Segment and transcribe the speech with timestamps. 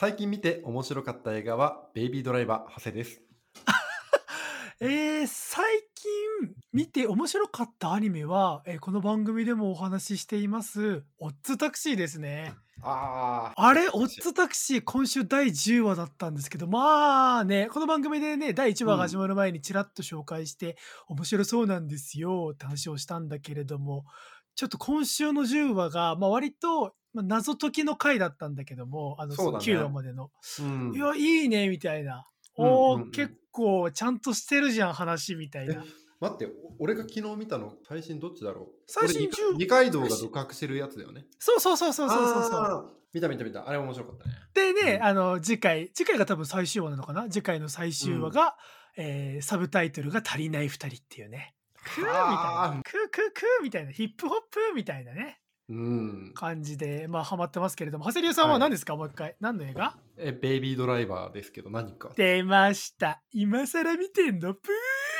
[0.00, 3.20] 最近見て面白かった映画はベイビードライバー長谷です。
[4.80, 5.62] えー、最
[5.94, 12.54] 近見て面白かったアニメは、えーこの番組でもお話ししています、オッズタクシーですね。
[12.80, 20.78] ああれ、オッズタクシー、今週第10話だったんですけど、まあね、この番組でね、第1話が始まる前にちらっと紹介して、
[21.08, 24.06] 面白そうなんですよって話をしたんだけれども、
[24.54, 30.30] ちょっと今週の10話が、まあ割と、まあ、謎解きの回だったんだけども、あの、そうだね9話までの。
[30.60, 32.26] うんいや、いいね、みたいな。
[32.56, 35.82] うんおー、うんうん結構ちゃんとしてるじゃん、話、みたいな。
[36.20, 38.66] 待って、お俺が昨日見たの、最新どっちだろう？
[38.86, 41.24] 最新10俺二階堂が独白してるやつだよね。
[41.38, 42.52] そうそうそうそうそうそうそう。
[42.60, 43.68] あー見た見た見た。
[43.68, 44.34] あれ面白かったね。
[44.54, 47.28] でね、うんあの、次回、次回が多分最終話なのかな？
[47.28, 48.56] 次回の最終話が、
[48.96, 51.54] えーサブタイトルが足りない二人っていうね。
[51.82, 52.82] クーみたいはな。
[52.84, 53.90] クークークーみたいな。
[53.90, 55.39] ヒップホップみたいなね。
[55.70, 56.32] うん。
[56.34, 59.36] 感じで、まあ、ハマってますけれども、長谷流さんははい何ですか、もう一回。
[59.40, 59.96] 何の映画？
[60.18, 62.10] え、ベイビードライバーですけど何か。
[62.16, 63.22] 出ました。
[63.32, 64.68] 今更見てんのプ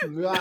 [0.08, 0.34] うわ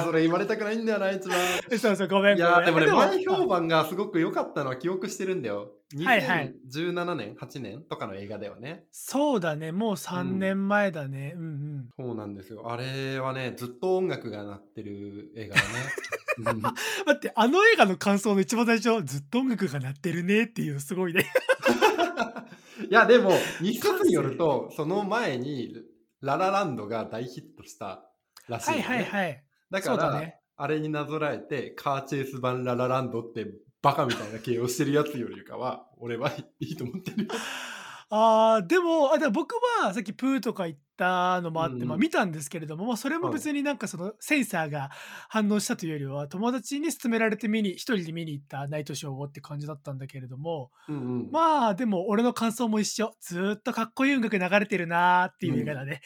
[0.00, 1.38] ー、それ言われたくないんだよな、一番。
[1.38, 2.40] ーそうそう、ごめんい。
[2.40, 5.72] やーでもね、前評うん判がすごく良かったのは記憶してるんだよ。
[6.04, 8.84] はいはい2017年、8年とかの映画だよね。
[8.92, 11.32] そうだね、もう3年前だね。
[11.36, 11.88] うんうん。
[11.96, 12.70] そうなんですよ。
[12.70, 15.68] あれはね、ずっと音楽が鳴ってる映画だね。
[16.54, 16.74] うん待
[17.12, 21.26] って、あの映画の感想の一番最初、ずっと音楽が鳴ってるねっていう、すごいね。
[22.88, 25.74] いや、でも、日冊によると、その前に、
[26.20, 28.07] ララランドが大ヒットした
[28.48, 29.04] らしい、はいはいい。
[29.04, 29.44] はい。
[29.70, 33.46] だから、ねあれになぞらえて、カーチェイス版ララランドって
[33.80, 37.30] バカみたいな形容してるやつよりかは、 俺はいいと思ってるよ。
[38.10, 44.88] あーでもあでも僕はさっきプーとか言ったのもあって、うんうんまあ、見たんですけれども、まあ、それもはい別になんかそのセンサーが
[45.28, 51.30] 反応したというよりは友達に勧められて見に一人で見に行ったナイトショーをって感じだったんだけれどもうんうん。
[51.30, 56.00] まあでも俺の感想も一緒ずーっとかっこいい音楽流れてるなーっていう映画だね、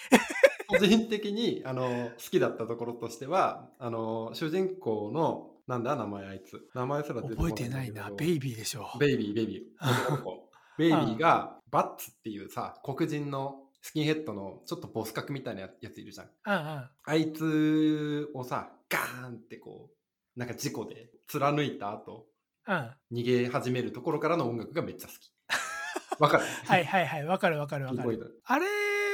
[0.68, 6.68] 個人的に あの好きだったところとしてはあの主人公のなんだ名前あいつ。
[6.74, 8.10] 名前すら覚えてないな。
[8.10, 8.88] ベイイビーでしょ。
[8.98, 9.62] ベイビーベイビー。
[10.78, 16.30] ベイビーがバッツっていうさ黒人のスキンヘッドのちょっとボス格みたいなやついるじゃん。
[16.44, 19.90] あいつをさガーンってこ
[20.36, 22.26] うなんか事故で貫いた後
[22.66, 22.90] うん。
[23.12, 25.32] 逃げ始めるところからの音楽がめっちゃ好き。
[26.20, 26.44] わかる？
[26.44, 27.24] はいはいはい。
[27.24, 28.40] わかるわかるわかる。
[28.44, 28.66] あれ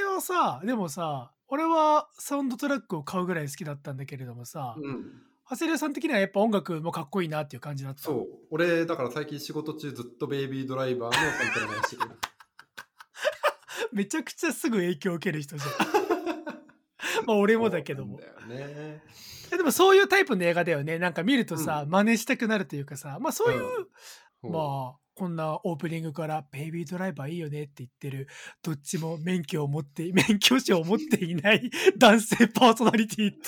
[0.06, 5.22] をさでもさ俺はサウンドトラックを買うぐらい好きだったんだけれどもさ、うん。
[5.50, 8.26] 長谷川さん的にはやっぱ音楽もかっこいいなっていう感じだったそう。
[8.50, 12.10] 俺だから最近仕事中ずっとベイビードライバーのコントラーしてる
[13.92, 15.70] めちゃくちゃすぐ影響を受ける人じゃん。
[17.26, 18.18] まあ俺もだけども。
[18.18, 19.02] ね。
[19.50, 20.98] えでもそういうタイプの映画だよね。
[20.98, 23.18] なんか見るとさ、う真似したくなるというかさ。
[23.18, 23.60] まあそういう、
[24.42, 24.58] そうま
[24.94, 28.28] あこんなオープニングから「ベイビードライバーいいよね」って言ってる
[28.62, 33.40] どっちも免許を持って 免許証を持っていない 男性パーソナリティって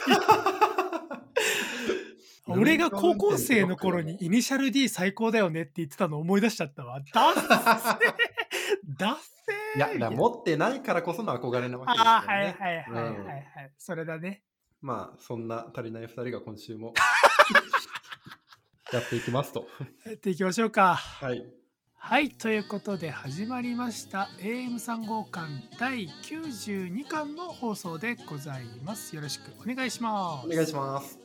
[2.51, 7.01] 俺が高校生の頃にイニシャル D 最高だよねって言ってたの思い出しちゃったわ。
[7.15, 7.47] ダッセー
[8.99, 12.11] ダッセーいや、持ってないからこその憧れなわけですよね。
[12.11, 13.47] ああ、はいはいはいはいうんはい。
[13.79, 14.43] それだね。
[14.81, 16.93] まあ、そんな足りない二人が今週も
[18.93, 19.69] やっていきますと。
[20.05, 20.97] やっていきましょうか。
[20.97, 21.60] はい。
[22.03, 25.47] はい、ということで始まりました AM3 号館
[25.79, 29.15] 第92巻の放送でございます。
[29.15, 30.47] よろしくお願いします。
[30.47, 31.21] お願いします。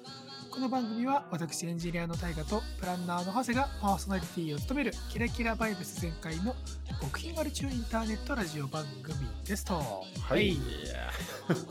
[0.56, 6.56] この番組は私エンジニアの大河とプランナーの長谷がパーソナリティを務めるキラキラバイブス全開の
[7.02, 9.74] 極貧割中インターネットラジオ番組ですと。
[9.76, 10.58] はい。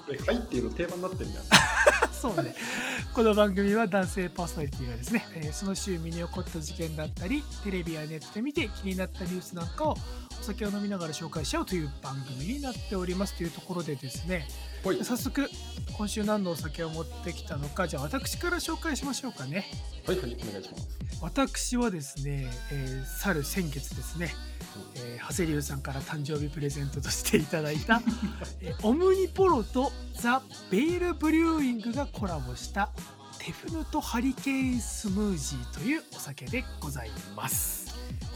[0.06, 1.44] これ、はいっていうの定番になってるんだよ。
[2.12, 2.54] そうね。
[3.14, 9.96] この番組は男性パーソナリティがですね、えーその週身に起こった事件だったり、テレビやネットで見て気になったニュースなんかをお
[10.42, 14.46] 酒を飲みながら紹介しちゃうという番組になっておりますというところでですね。
[14.84, 15.48] 早速、
[15.96, 19.66] 今週何のお酒を持ってきたのか、じゃあ私から紹介しましょうかね。
[20.06, 20.88] はい、はい、お願いします。
[21.22, 24.34] 私はですね、えー去る先月ですね、
[24.96, 28.02] えー長谷龍さんから誕生日プレゼントとしていただいた、
[28.60, 29.90] えーオムニポロと
[30.20, 32.90] ザ・ベイル・ブリューイングがコラボした
[33.38, 37.94] テフヌトハリケーンスムージーというお酒でございます。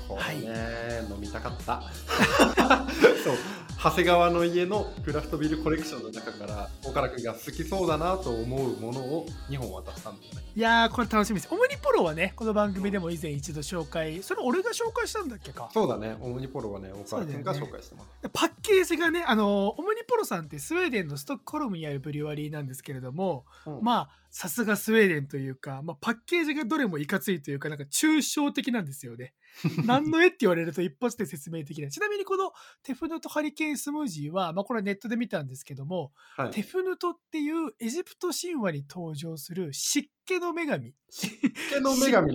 [0.08, 1.82] これね、飲みたかった。
[3.22, 3.36] そう。
[3.80, 10.40] 長谷川の家のクラフトビールコレクションの中から岡田君が好きそうだなと思うものを2本渡したんだよね。
[10.56, 11.48] いやーこれ楽しみです。
[11.52, 18.28] オムニポロはねこの番組でも以前一度紹介それ俺が紹介したんだっけかそうだね、オムニポロはね、岡田君が紹介してます。
[18.32, 29.34] パッケージがねあのオムニポロさんってスウェーデンのストックホルムにあるブリュワリーなんですけれども、うんまあさすがスウェーデンというか、まあ、パッケージがどれもいかついというか、なんか抽象的なんですよね。
[29.86, 31.90] 何の絵って言われると一発で説明できない。
[31.90, 32.52] ちなみにこの
[32.82, 40.94] テフヌトハリケーンスムージーは、まあこれはネットで見たんですけども、はいテフヌトっていうエジプト神話に登場する湿気の女神。
[41.08, 42.34] 湿気の女神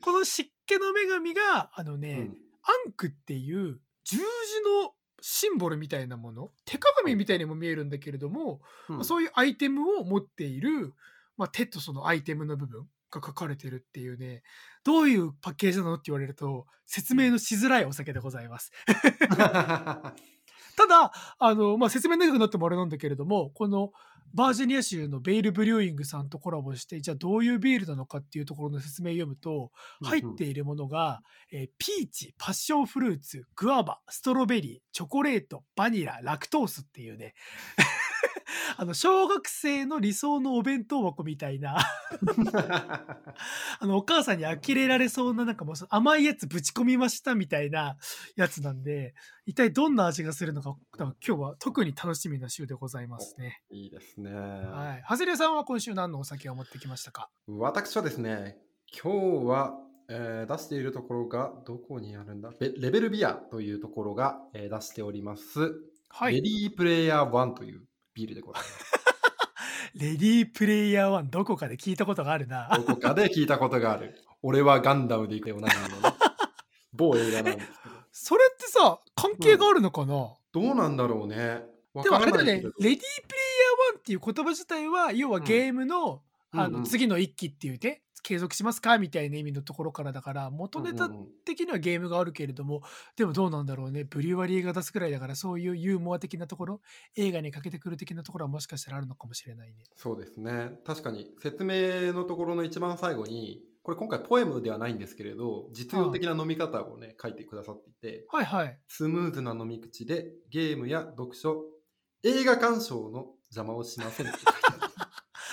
[0.00, 8.96] この湿気の女神が、あのうね、んアンクっていう十字のシンボルみたいなもの、手鏡みたいにも見えるんだけれども、うん。
[8.96, 10.94] まあそういうアイテムを持っている、
[11.36, 14.42] まあ、手とそのアイテムの部分が書かれてるっていうね、
[14.84, 18.72] どういうパッケージなのって言われると、説明のしづらいお酒でございます。
[20.76, 23.92] ただ、あの、まあ、説明長くなってもあれなんだけれども、この
[24.32, 29.70] バージニア州のベイルブリューイングさんとコラボして、じゃあどういうビールなのかっていうところの説明を読むと、
[30.02, 31.20] 入っているものが、
[31.52, 37.34] えーピーチ、パッションフルーツ、グアバ、ストロベリー、チョコレート、バニラ、ラクトースっていうね、
[38.76, 41.78] あの、小学生の理想のお弁当箱みたいな、
[43.78, 47.96] あの、お母さんに呆れられそうな、なんかもう甘いやつぶち込みましたみたいな
[48.36, 49.14] やつなんで、
[49.46, 53.62] 一体どんな味がするのか、今日は特に楽しみな週でございますね。
[53.70, 54.32] いいですね。
[54.32, 55.02] はい。
[55.02, 57.30] ハゼリアさんは今週何のお酒を持ってきましたか？
[57.46, 58.58] 私はですね、
[59.02, 59.74] 今日は、
[60.08, 62.50] えー出しているところがどこにあるんだ？
[62.58, 65.72] ベレベルビアというところが、えー出しております、
[66.08, 66.34] はい。
[66.34, 67.82] レディープレイヤー1という
[68.20, 68.74] ビールでございます。
[69.94, 72.68] レディープレイヤー1どこかで聞いたことがあるな。
[72.76, 74.14] どこかで聞いたことがある。
[74.42, 76.16] 俺はガンダムで行くようなのね
[76.92, 77.68] 某映画なんです。
[78.12, 81.64] それってさ、関係があるのかな、どうなんだろうね。
[81.92, 86.22] わでもあれだよね、レディープレイヤー1っていう言葉自体は、要はうんゲームの,、
[86.52, 88.98] あうんうんの次の一期っていうね、継続しますか？
[88.98, 91.10] みたいな意味のところからだから、元ネタ
[91.44, 92.82] 的にはゲームがあるけれども、
[93.16, 96.80] でもどうなんだろうね、ブリュワリーが出すくらいだから、そういうユーモア的なところ、
[97.16, 99.84] 映画にかけてくる的なところはもしかしたらあるのかもしれないね。
[99.96, 100.78] そうですね。
[100.84, 108.78] 確かに説明のところの一番最後に、これ今回ポエムではないんですけれど、実用的な飲み方をね、書いてくださっていて、はいはい。
[108.88, 111.64] スムーズな飲み口でゲームや読書、
[112.22, 114.52] 映画鑑賞の邪魔をしませんって書いて
[114.82, 114.89] ある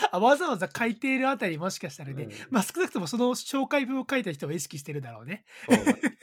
[0.15, 5.45] あわざわざ書いているあたりもしかしたらね、うんまあ少なくともその紹介文を書いた人は意識してるだろうね。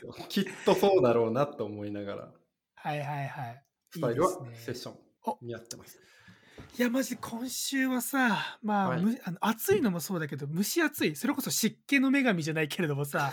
[0.01, 2.33] そうきっとそうだろうなと思いながら、
[2.75, 3.65] はいはいはい。
[3.91, 4.95] スタイルはセッショ
[5.25, 5.99] おンにやってます。
[6.77, 11.15] いや、マジ今週はさ、まあ、はいむあの暑いのもそうだけど、蒸し暑い。
[11.17, 13.33] それこそ湿気の女神じゃないけれどもさ、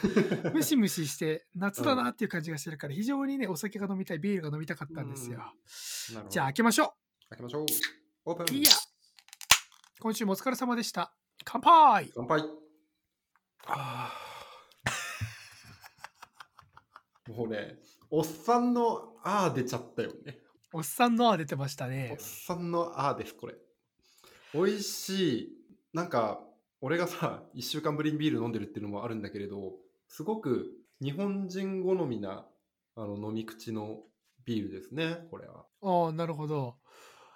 [0.53, 5.41] ムシムシして夏だなっていう感じがしてるから、非常にね、お酒が飲みたい、ビールが飲みたかったんですよ。
[6.29, 6.93] じゃあ、開けましょ
[7.29, 7.65] 開けましょう。
[8.25, 8.59] オープンう。
[8.59, 8.71] いや、
[10.01, 11.13] 今週もお疲れ様でした。
[11.45, 12.41] 乾杯乾杯
[13.67, 17.77] あー もうね、
[18.09, 20.39] おっさんのあー出ちゃったよね。
[20.73, 22.17] おっさんのは出てましたおっね。
[22.19, 23.53] さんのあーです、これ。
[24.55, 25.57] 美味しい。
[25.93, 26.43] なんか、
[26.79, 29.77] 俺がさ、1週間ぶりにビール飲んでるっていうのもあるんだけれど、
[30.07, 32.49] すごく日本人好みな
[32.95, 34.01] あの飲み口の
[34.45, 35.67] ビールですね、これは。
[35.83, 36.79] ああ、なるほど。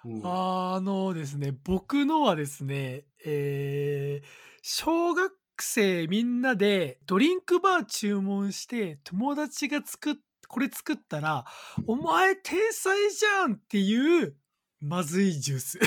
[0.06, 10.14] うんあのですね、僕のはですね、えー小学生みんなでドリンクバー注文して友達が作っ
[10.48, 11.44] これ作ったら
[11.86, 14.34] 「お前天才じゃん!」っていう
[14.80, 15.78] まずいジュース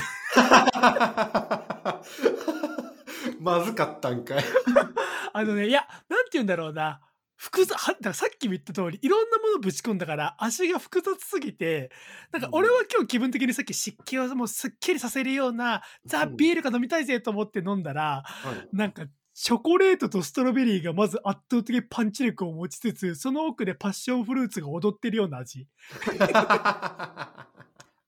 [3.38, 4.44] まずかったんかい。
[5.32, 7.00] あのねいやなんて言うんだろうな
[7.40, 11.90] 複雑はだからさっきも言った通りいろんなものぶち込んだから味が複雑すぎて
[12.32, 18.68] なんか俺は今日気分的にさっき湿気をもうすっきりさせるようなザ・うんビールが飲みたいぜと思って飲んだらはい。
[18.76, 25.66] なんかチョコレートとストロベリーがまず圧倒的パンチ力を持ちつつその奥でパッションフルーツが踊ってるような味。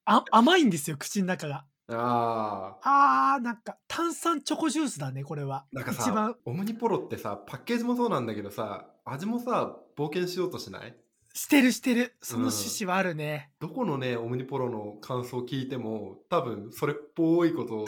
[0.05, 5.65] あ甘いんですよ口の中がああーなんか炭酸チョコジュースだねこれは。
[5.73, 6.31] ーなんか一番。
[6.33, 10.95] さ、オムニポロってさ、パッケージもそうなんだけどさ、味もさ、冒険しようとしない？
[11.35, 12.15] してるしてる。
[12.21, 17.87] その趣旨はあるね、どこのね、オムニポロの感想を聞いても、多分それっぽいことをやっ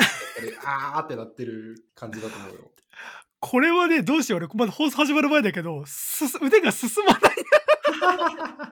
[0.65, 2.71] あーってなってる感じだと思うよ。
[3.39, 4.39] これはねどうしよう。
[4.43, 7.45] 俺まだ放送始まる前だけどすす腕が進まないい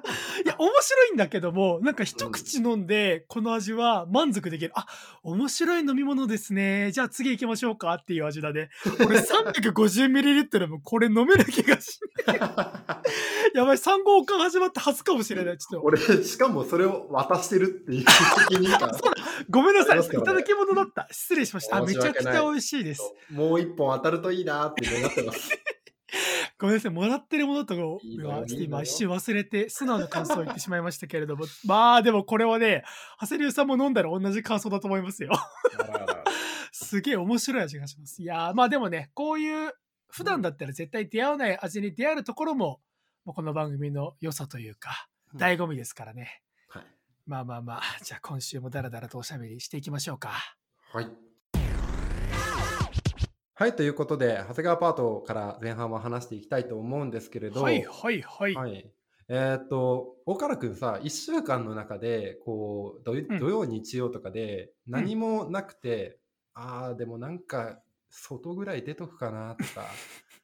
[0.53, 4.85] や面白いんだけどもなんか一口飲んでこの味は満足できる、あ
[5.23, 6.91] 面白い飲み物ですね。
[6.91, 7.93] じゃあ次行きましょうか。
[7.93, 8.69] っていう味だね。
[8.99, 12.39] 俺 350ml もこれ飲める気がしない。
[13.53, 15.57] やばい3号館始まって初かもしれない。
[15.57, 15.85] ちょっと。
[15.85, 18.05] 俺、しかもそれを渡してるっていう
[18.49, 18.91] 責任感。
[19.49, 20.05] ごめんなさい、ね。
[20.05, 21.07] いただき物だった。
[21.11, 21.77] 失礼しました。
[21.77, 23.01] あめちゃくちゃ美味しいです。
[23.31, 25.49] もう一本当たるといいなーって願ってます。
[26.63, 32.85] ごめんなさい、もらってるものとかを今一瞬忘れて、素直な感想を言ってしまいましたけれども、 まあでもこれはね、
[33.19, 35.31] 長谷流さんも飲んだら同じ感想だと思いますよ。
[36.71, 38.23] すげえ面白い味がします。
[38.23, 39.73] いやーまあでもね、こういう、
[40.07, 42.79] 普段だったら絶対出会わない味に出会えるところも、
[43.25, 46.43] もうこの番組の良さというか、うん醍醐味ですからね。
[46.69, 46.85] はい。
[47.25, 50.31] まあまあまあ、じゃあ今週もダラダラとおしゃべりしていきましょうか。
[50.93, 51.32] はい。
[53.55, 58.55] はい、ということで、長谷川パートから前半は話していきたいと思うんですけれど、はいはいはい。
[58.55, 58.91] はい。
[59.29, 66.17] えーっと、大原くんさ、1週間の中で、こう、土曜、日曜とかで、何もなくて、
[66.55, 67.79] ああ、でもなんか、
[68.09, 69.85] 外ぐらい出とくかなとか、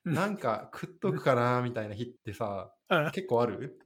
[0.06, 3.80] う んなんか食っとくかなみたいな日ってさ、うん結構ある？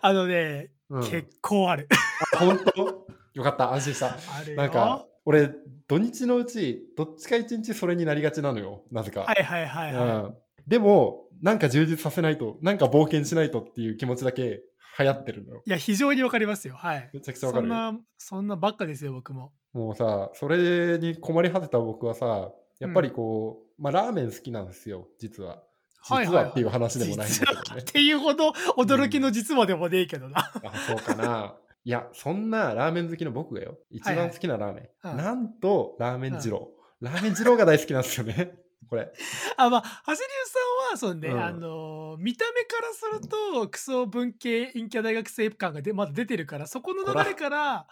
[0.00, 1.02] あのね、うん。
[1.02, 1.88] 結構ある。
[2.34, 3.06] あ本当？
[3.34, 4.16] よかった、安心した。
[4.56, 5.48] なんか、俺、
[5.86, 9.20] 土日のうち、どっちか一日それになりがちなのよ、なぜか。
[9.20, 10.04] はいはいはいはい。
[10.06, 10.34] うん、
[10.66, 14.62] でも、なんか充実させないと、なんか冒険しないとっていう気持ちだけ
[14.98, 15.62] 流行ってるのよ。
[15.64, 16.74] いや、非常にわかりますよ。
[16.74, 17.10] はい。
[17.14, 17.62] めちゃくちゃわかる。
[17.62, 19.52] そんな、そんなばっかですよ、僕も。
[19.72, 25.62] もうさ、それに困り果てた僕はさ、やっぱりこう、まあラーメン好きなんですよ、実は。
[26.02, 27.84] はいはいはい実はっていう話でもないんだけどねっ。
[27.84, 30.38] ていうほど驚きの実話でもねえけどな。
[30.40, 31.54] あ、そうかな。
[31.84, 35.10] いや、そんなラーメン好きの僕がよ、一はいはい番好きなラーメン。
[35.10, 36.68] うんなんと、ラーメン二郎。
[37.00, 38.54] ラーメン二郎が大好きなんですよね。
[38.88, 39.10] これ。
[39.56, 47.86] あ、まあ、ハセリュウさんは、そうね、うんあのー見た目からすると、クソ文系陰キャ大学生感がでまだ出てるから、そこの流れから、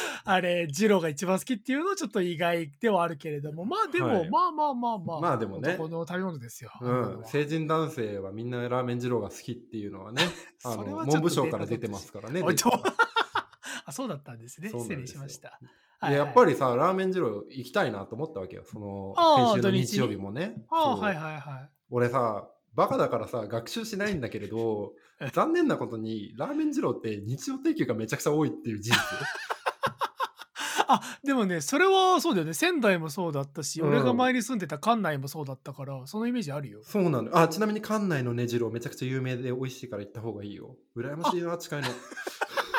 [0.24, 6.70] あれ、ジローが一番好きっていうのはちょっと意外ではあるけれども、まあでも、はいまあまあまあまあ、まあでもね男の食べ物ですよ。
[6.80, 10.22] うん、うん、成人男性はみんなラーメン二郎が好きっていうのはね、
[10.64, 12.42] あの文部省から出てますからね。
[13.86, 14.70] あ、そうだったんですね。
[14.70, 15.58] 失礼しました。
[16.08, 16.52] でやっぱり。
[16.52, 18.64] りさ、ラーメン二郎行きたいなと思ったわけよ。
[18.64, 20.64] その、先週の土日曜日もね。
[20.70, 21.68] あはいはいはい。
[21.90, 28.96] 俺さ、バカだからさ、学習しないんだけれどえ、残念なことに、ラーメン二郎って日曜定休がめちゃくちゃ多いっていう事実。
[30.94, 37.36] あでもねそれはそうだよね仙台もそうだったし、うん俺が前に住んでた関内もそうだったからそのイメージあるよそうなの。
[37.36, 40.76] あ、ちなみに館内のねじろめちゃくちゃ有名で美味しいから行った方がいいよ。
[40.96, 41.88] 羨ましいな、近いの。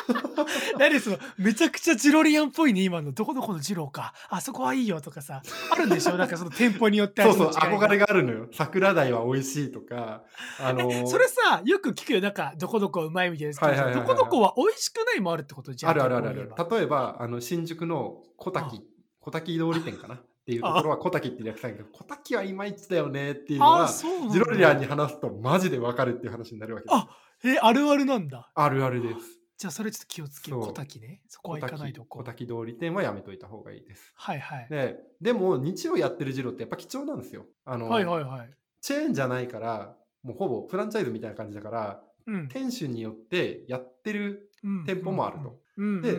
[0.78, 3.12] 何そのめちゃくちゃジロリアンっぽいね今の。
[3.12, 4.14] どこどこのジローか。
[4.28, 6.16] あそこはいいよとかさあるんでしょ？
[6.16, 8.48] なんかその店舗によってそうそう、憧れがあるのよ。
[8.52, 10.22] 桜鯛は美味しいとか、
[10.60, 12.20] あのーそれさよく聞くよ。
[12.20, 13.62] なんかどこどこうまいみたいなやつ。
[13.62, 14.06] はいはいはいはい。
[14.06, 15.92] どこどこは美味しくないもあるってことじゃん。
[15.92, 16.52] あるあるあるある。
[16.76, 18.80] 例えば、あの、新宿の小滝、
[19.20, 21.78] 小滝通り店かなっていうところは小滝って略される。
[21.78, 26.96] けど、小滝はいまいちだよねっていうのあは、ジロリアンに話すとマジでわかるっていう話になるわけです。
[26.96, 27.08] あ
[27.44, 28.50] えあるあるなんだ。
[28.54, 29.38] あるあるです。
[29.62, 31.20] じゃあそれちょっと気をつけ小滝ね。
[31.28, 32.18] そこは行かないとこ。
[32.18, 34.12] 小滝通り店はやめといた方がいいです。
[34.16, 37.46] はいはい、ででも、日曜やってるジロってやっぱ貴重なんですよ。
[37.64, 38.50] あの、はいはいはい。
[38.80, 42.48] チェーンじゃないから、もうほぼフランチャイズみたいな感じだから、うん。
[42.48, 44.50] 店主によってやってる
[44.84, 45.60] 店舗もあると。
[45.76, 46.16] うんで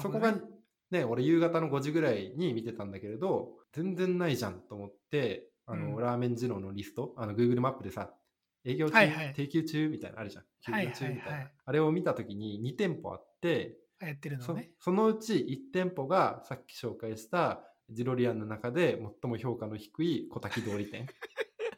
[0.00, 0.34] そこが
[0.90, 6.02] ね、俺夕方の5時ぐらいに見てたんだけれど、全然ないじゃんと思って、あの、うん。
[6.02, 8.14] ラーメン二郎のリスト、あの、Google マップでさ、
[8.66, 9.32] 営業中、はいはい。
[9.34, 10.44] 定休中みたいなのあるじゃん。
[10.60, 11.30] 休はい業中みたいな。
[11.30, 21.06] はいはいあれを見たときに2店舗あって、やってるのそねそのうち1店舗がさっき紹介したジロリアンの中で最も評価の低い小滝通り店。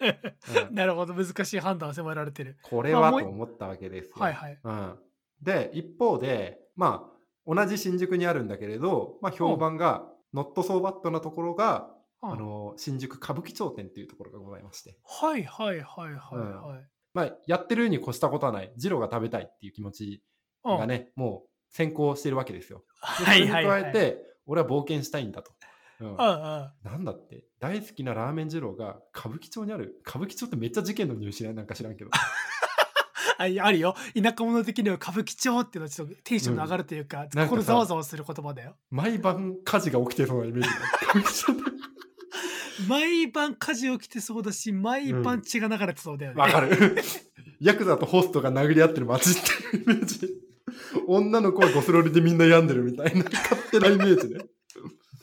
[0.69, 0.75] うん。
[0.75, 1.15] なるほど。
[1.15, 2.59] 難しい判断を迫られてる。
[2.63, 4.15] これはと思ったわけですよ。
[4.17, 4.59] はいはい。
[4.63, 4.99] うん、
[5.43, 16.89] で一方でまあ同じ新宿にあるんだけれど、まあ、評判がノットソーバットなところが、うんあの新宿歌舞伎町店っていうところがございまして、はいはいはいはいはい。
[17.15, 18.73] まあ、やってるに越したことはない。
[18.77, 20.23] ジローが食べたいっていう気持ち
[20.65, 20.79] うん。
[20.79, 22.83] がね、もう先行してるわけですよ。
[23.01, 23.83] はいはいはい。
[23.83, 25.53] 加えて、俺は冒険したいんだと。
[26.01, 26.09] うん。
[26.09, 26.17] うんうん。
[26.19, 27.45] なんだって？
[27.61, 30.01] 大好きなラーメン二郎が歌舞伎町にある。
[30.07, 32.11] 歌舞伎町ってめっちゃ事件の入試なんか知らんけど。
[33.41, 33.95] ああるよ。
[34.21, 38.77] 田舎者的には歌舞伎町っていうのはちょっとテンションの上がるというか、なん心ざわざわする言葉だよ。
[38.91, 40.77] 毎晩火事が起きてそうなイメージだ。
[41.11, 41.53] 歌舞伎町
[42.87, 46.97] 毎晩火事起きてそうだし毎晩血が流れてそうだよね、わかる。
[47.61, 50.29] ヤクザとホストが殴り合ってる街っていうイメージ。
[51.07, 54.45] 女の子はゴスロリでみんな病んでるみたいな勝手なイメージね。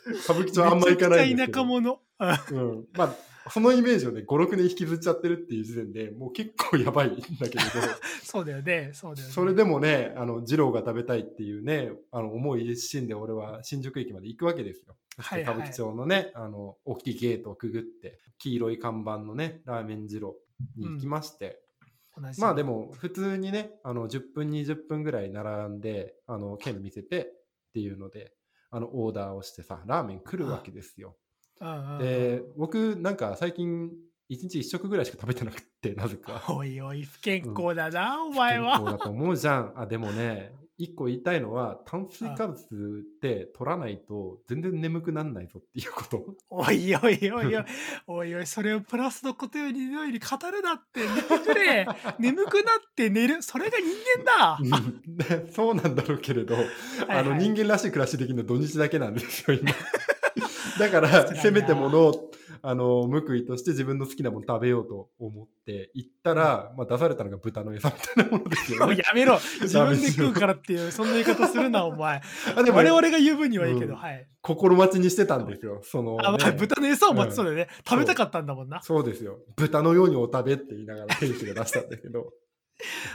[0.25, 1.65] 歌舞伎町あんま行かないんですけど。
[1.65, 2.85] めちゃくちゃ田舎者うんうん。
[2.93, 3.15] まあ、
[3.49, 7.69] そのイメージをね、5、6年引きずっちゃってるっていう時点でもう結構やばいんだけれど、
[8.23, 8.91] そうだよね。
[8.93, 9.33] そうだよね。
[9.33, 14.95] それでもね、あの、二郎が食べたいっていうね、あの、思い一心で俺は新宿駅まで行くわけですよ。
[15.17, 20.35] はいはい歌舞伎町のね、あの、大きいゲートをくぐって、黄色い看板のね、ラーメン二郎
[20.75, 21.61] に行きまして、
[22.17, 22.41] 同じ。
[22.41, 27.27] まあでも普通にねあの10分20分ぐらい並んであの券見せてっ
[27.73, 28.31] ていうので
[28.71, 31.15] あのオーダーをしてさラーメン来るわけですよ。
[31.61, 33.91] うんうんうんで僕なんか最近
[34.29, 36.43] 1日1食ぐらいしか食べてなくってなぜか。
[36.49, 39.73] おいおい不健康だな、お前は健康だと思うじゃん。
[39.75, 46.25] あでもね一個言いたいのは、炭水化物って取らないと全然眠くなんないぞっていうこと。
[46.49, 47.65] おいおいおいおい、
[48.07, 51.87] おいおい、それをプラスのことよりのように語るなって、寝てくれ。
[52.19, 53.41] 眠くなって寝る。
[53.41, 55.45] それが人間だ。
[55.47, 56.57] うそうなんだろうけれど、
[57.07, 59.71] あのはい人間らしい暮らしできるの土日だけなんですよ、今。
[60.79, 68.97] だから、せめてものを、あの、報いとして自分の好きなもの食べようと思って行ったら、まあ出されたのが豚の餌みたいなものですよもうね。
[69.05, 69.39] やめろ。
[69.61, 72.21] 自分で食うからっていう、そんな言い方するな、お前。
[72.55, 74.27] あでも我々が言う分にはいいけど、うんはい。
[74.41, 75.81] 心待ちにしてたんですよ。
[75.83, 77.67] その、あ、まあ、ね豚の餌を待つそうだよね。
[77.69, 78.81] そう食べたかったんだもんな。
[78.81, 79.39] そうですよ。
[79.55, 82.31] 豚のようにお食べって言いながら店主が出したんだけど。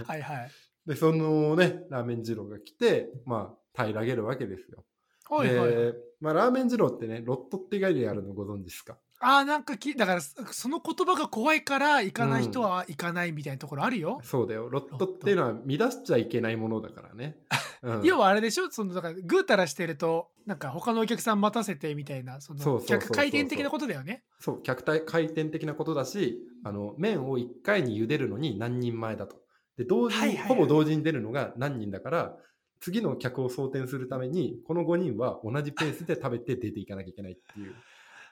[0.07, 0.51] はいはい。
[0.87, 4.85] で、そのね、ラーメン二郎が来て、まあ、平らげるわけですよ。
[5.31, 5.93] はいはいはい。
[5.93, 8.99] で、まあ、ラーメン二郎ってね、ロットって概念あるのご存知ですか？
[9.23, 14.19] ああ、なんかき、だから、そその言葉が怖いから、行かない人は行かないみたいなところあるよ。
[14.23, 14.71] そうだよ。
[14.71, 17.37] ロットっていうのは乱しちゃいけないものだからね。
[17.83, 18.71] うん要はあれでしょ？
[18.71, 24.23] その、だから、ぐうたらしてると、なんか他のお客さん待たせてみたいな、その、客回転的なことだよね。
[24.39, 29.37] そう、客体回転的なことだし、あの、麺を1回に茹でるのに何人前だと。
[29.77, 32.37] で、同時に、ほぼ同時に出るのが何人だから、
[32.81, 37.75] 次の客を装填するために、この5人は同じペースで食べて出ていかなきゃいけないっていう、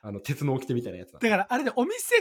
[0.03, 1.19] あの、鉄の掟みたいなやつだ。
[1.19, 2.17] だから、あれで、お店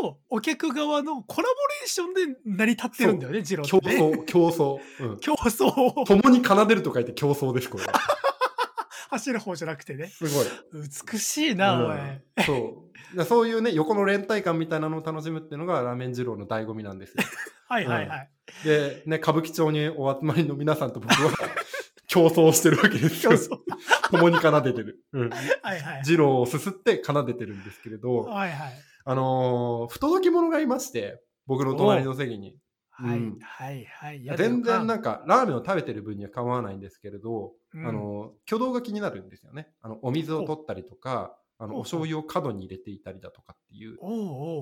[0.00, 3.96] 側とお客側のコラボレーションで成り立ってるんだよね、ジロー競って、ね。
[3.96, 4.78] 争、競争。
[5.00, 5.18] うん。
[5.20, 6.04] 競争。
[6.04, 7.92] 共に奏でると書いて競争です、これは。
[9.10, 10.08] 走る方じゃなくてね。
[10.08, 10.46] すごい。
[11.12, 11.98] 美しいな、うんおい。
[12.44, 13.16] そう。
[13.16, 17.24] だそういうね、横の連帯感みたいなのを楽しむっていうのがラーメン二郎の醍醐味なんですよ。
[17.68, 18.30] はいはいはい。
[18.64, 21.32] で、ね、歌舞伎町にお集まりの皆さんと僕は
[22.16, 23.32] 競争してるわけですよ。
[24.10, 25.04] 共に奏でてる。
[25.12, 25.30] うん。
[25.30, 25.36] は
[25.74, 26.02] いはい。
[26.06, 28.72] 二郎をすすって奏でてるんですけれど、はいはい。
[29.04, 32.56] あのー不届き者がいまして、僕の隣の席に。
[32.90, 34.24] はいうんはいはい。
[34.24, 39.68] やだよ全然なんかか、ラーメンを食べてる分には構わないんですけれど、うんあのー挙動が気になるんですよね。
[39.82, 43.96] あの、お水を取ったりとか、あの、お醤油を角に入れていたりだとかっていう、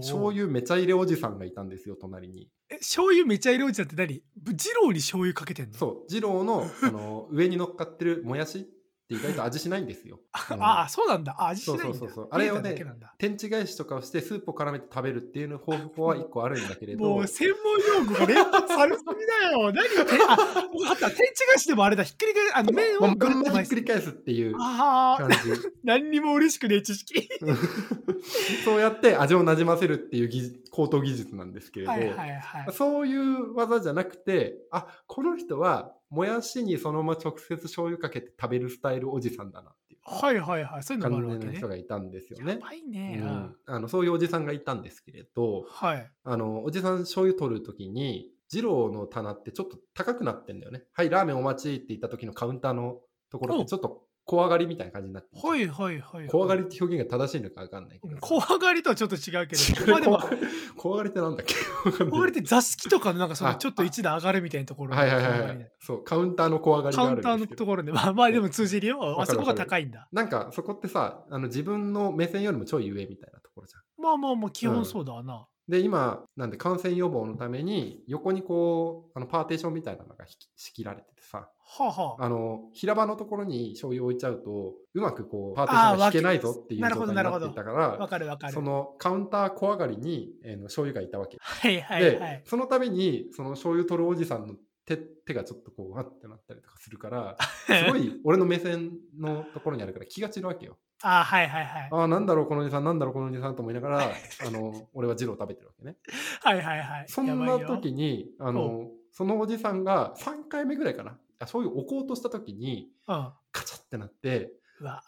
[0.01, 2.49] 醤油めちゃ入れおじさんがいたんですよ、隣に。
[2.71, 4.23] え醤油めちゃ入れおじさんって何？
[4.37, 5.75] ぶ二郎に醤油かけてんの？
[5.79, 8.69] そう、二郎の、あの、上に乗っかってるもやし
[9.05, 10.19] って意外と味しないんですよ。
[10.51, 11.37] うんああ、そうなんだ。
[11.39, 11.85] あ味しないんだ。
[11.85, 12.75] そうそうそうあれをね
[13.19, 19.11] 天地返しとかをしてスープを絡めて食べるっていうの方法は一個あるんだけれど、もう専門用語が連発されすぎ
[19.45, 19.73] だよ。
[19.73, 19.85] 何
[20.33, 20.37] あ、
[20.71, 21.11] 分かった。
[21.11, 22.03] 天地返しでもあれだ。
[22.03, 23.69] ひっくり返あの麺まをぐるっとひっ。
[23.69, 25.37] くり返すっていうああ、感じ。
[25.83, 27.29] 何にも嬉しくねえ知識。
[28.64, 32.73] そうやって味をなじませるっていう技術高等技術なんですけれど、はいはいはい。
[32.73, 40.83] そういう技じゃなくて、あ、この人はもやしにそのまま直接醤油かけて食べるスタイルおじさんだなっていうはいはいはい。
[40.83, 41.68] そういうのもあるわけねの人。
[41.68, 42.59] がいたんですよやね。
[42.62, 43.18] ばいね。
[43.20, 46.11] ううんんあのそういうおじさんがいたんですけれど、はい。
[46.24, 50.85] あの、おじさん醤油取るときに、二郎の棚ってちょっと高くなってんだよね。
[50.92, 53.00] はい、ラーメンお待ちって言った時のカウンターの
[53.31, 56.29] ところっおてちょっと小上がりみたいな感じになっててはいはいはい。
[56.29, 58.17] 小上がりって表現が正しいのかわかんないけど。
[58.21, 59.93] 小上がりとはちょっと違うけど。
[59.93, 60.29] まあでも、小
[60.77, 61.55] 小上がりってなんだっけ？
[61.91, 64.97] わかんない小上がりって座敷とかのなんかそのあちょっと一段上がるみたいなところ。
[64.97, 65.71] はいはいはい。
[65.81, 67.37] そう、カウンターの小上がりがあカウンター。
[67.37, 69.21] のところで、 まあまあでも通じるよ。
[69.21, 70.09] あそこが高いんだ。
[70.11, 73.83] なんかそこってさ、あの自分の目線よりもちょい上みたいなところじゃん。
[74.03, 75.47] まあまあまあ基本そうだわな。
[75.67, 82.25] で、今、なんで感染予防のために、横にこう、あのパーテーションみたいなのが仕切られててさ、はあはあ。
[82.25, 88.53] あの、平場のところに醤油を置いちゃうと、うまくこう、パーテーションが引けないぞっていう状態になっていたかわら、かるわかる。
[88.53, 91.37] そのカウンター小上がりに、えーの醤油がいたわけ。
[91.41, 92.43] はいはいで、はい。
[92.45, 94.55] その度に、その醤油取るおじさんの
[94.87, 100.79] 手手がちょっとこう、わってなったりとかするから、すごい俺の目線のところにあるから気が散るわけよ。
[101.03, 101.89] あーはいはいはい。
[101.91, 103.99] ああ、なんだろう、このおじさん、なんだろう、このおじさんと思いながら、
[104.47, 105.97] あの、俺はジロー食べてるわけね。
[106.43, 107.05] はいはいはい。
[107.09, 113.28] そんな時に、あの、そのおじさんが3回目ぐらいかな、あ醤油を置こうとした時に、うん。
[113.52, 114.52] カチャってなって。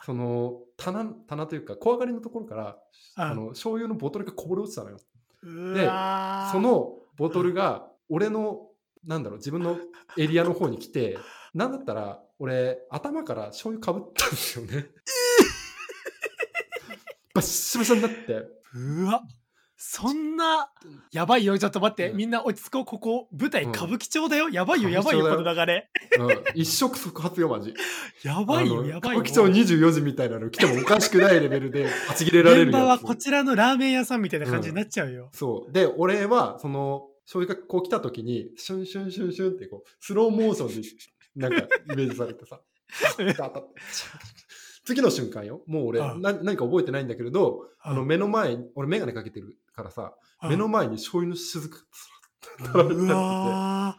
[0.04, 2.78] その棚棚というか小上がりのところから、
[3.16, 4.98] あうんの醤油のボトルがこぼれ落ちたのよ。
[5.42, 5.86] うで
[6.52, 8.68] そのボトルが俺の
[9.04, 9.78] なんだろう自分の
[10.16, 11.18] エリアの方に来て
[11.54, 14.90] なんだったら俺頭から醤油かぶったんですよね。
[17.34, 19.22] バッシバシになってうわ。
[19.78, 20.70] そんな、
[21.12, 21.58] やばいよ。
[21.58, 22.10] ちょっと待って。
[22.10, 22.84] うんみんな落ち着こう。
[22.86, 24.48] ここ、舞台うん歌舞伎町だよ。
[24.48, 25.90] やばいよ、やばいよ、この流れ。
[26.18, 27.74] うん、一触即発よマジ。
[28.24, 29.20] やばいよ、やばいよ。
[29.20, 32.98] 歌舞伎町24時みたいなの来てもおかしくないレベルではちぎれられる現場は。
[32.98, 35.28] こちらのラーメン屋さんみたいな感じになっちゃうよ。
[35.32, 35.72] そう。
[35.72, 40.82] で、俺は、その、醤油がこう来た時に、シュンシュンシュンシュンってこう、スローモーション
[41.38, 42.60] で、なんか、イメージされてさ、
[44.86, 45.62] 次の瞬間よ。
[45.66, 51.70] もう俺、うんな何か覚えてないんだけれど、あの、目の前に、俺メガネかけてるからさ、うん目の前に醤油の雫
[52.58, 53.96] がう垂られてたりしてわ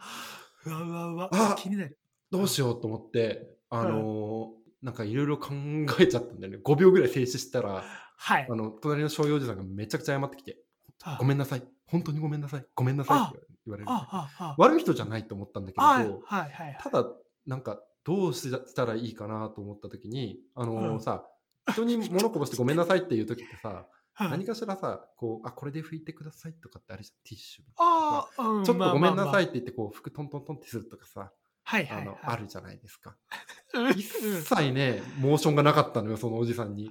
[0.64, 1.98] ーうわうわうわあ気になる。
[2.30, 5.50] どうしようと思って、あのーなんかいろいろ考
[5.98, 6.60] えちゃったんだよね。
[6.64, 7.82] 5秒ぐらい静止したら、
[8.16, 8.54] はいあ。
[8.54, 10.58] の、隣の醤油おじさんがめちゃくちゃ謝ってきて、
[11.02, 11.64] あごめんなさい。
[11.86, 12.66] 本当にごめんなさい。
[12.76, 13.90] ごめんなさいって言われる。
[13.90, 16.78] あ、あ、あ、悪い人じゃないと思ったんだけはい、ど、はい、はい。
[16.80, 17.08] ただ、
[17.44, 21.26] なんか、どうしたらいいかなと思った時に、あのーうんさ、
[21.72, 23.86] 人に物こぼしてごめんなさいっていう時ってさ、はい
[24.18, 27.64] 何かしらさ、こう、あ、これで拭いてくださいとかってあるじゃん、ティッシュ。
[27.76, 29.46] ああ、うんちょっとごめんなさいい。
[29.46, 31.32] って言って、こう、服トントントンってするとかさ、
[31.64, 32.02] はい、はい。
[32.02, 33.16] あの、あるじゃないですか。
[33.74, 36.90] うん一切ね、モーションがなかったのよ、そのおじさんに。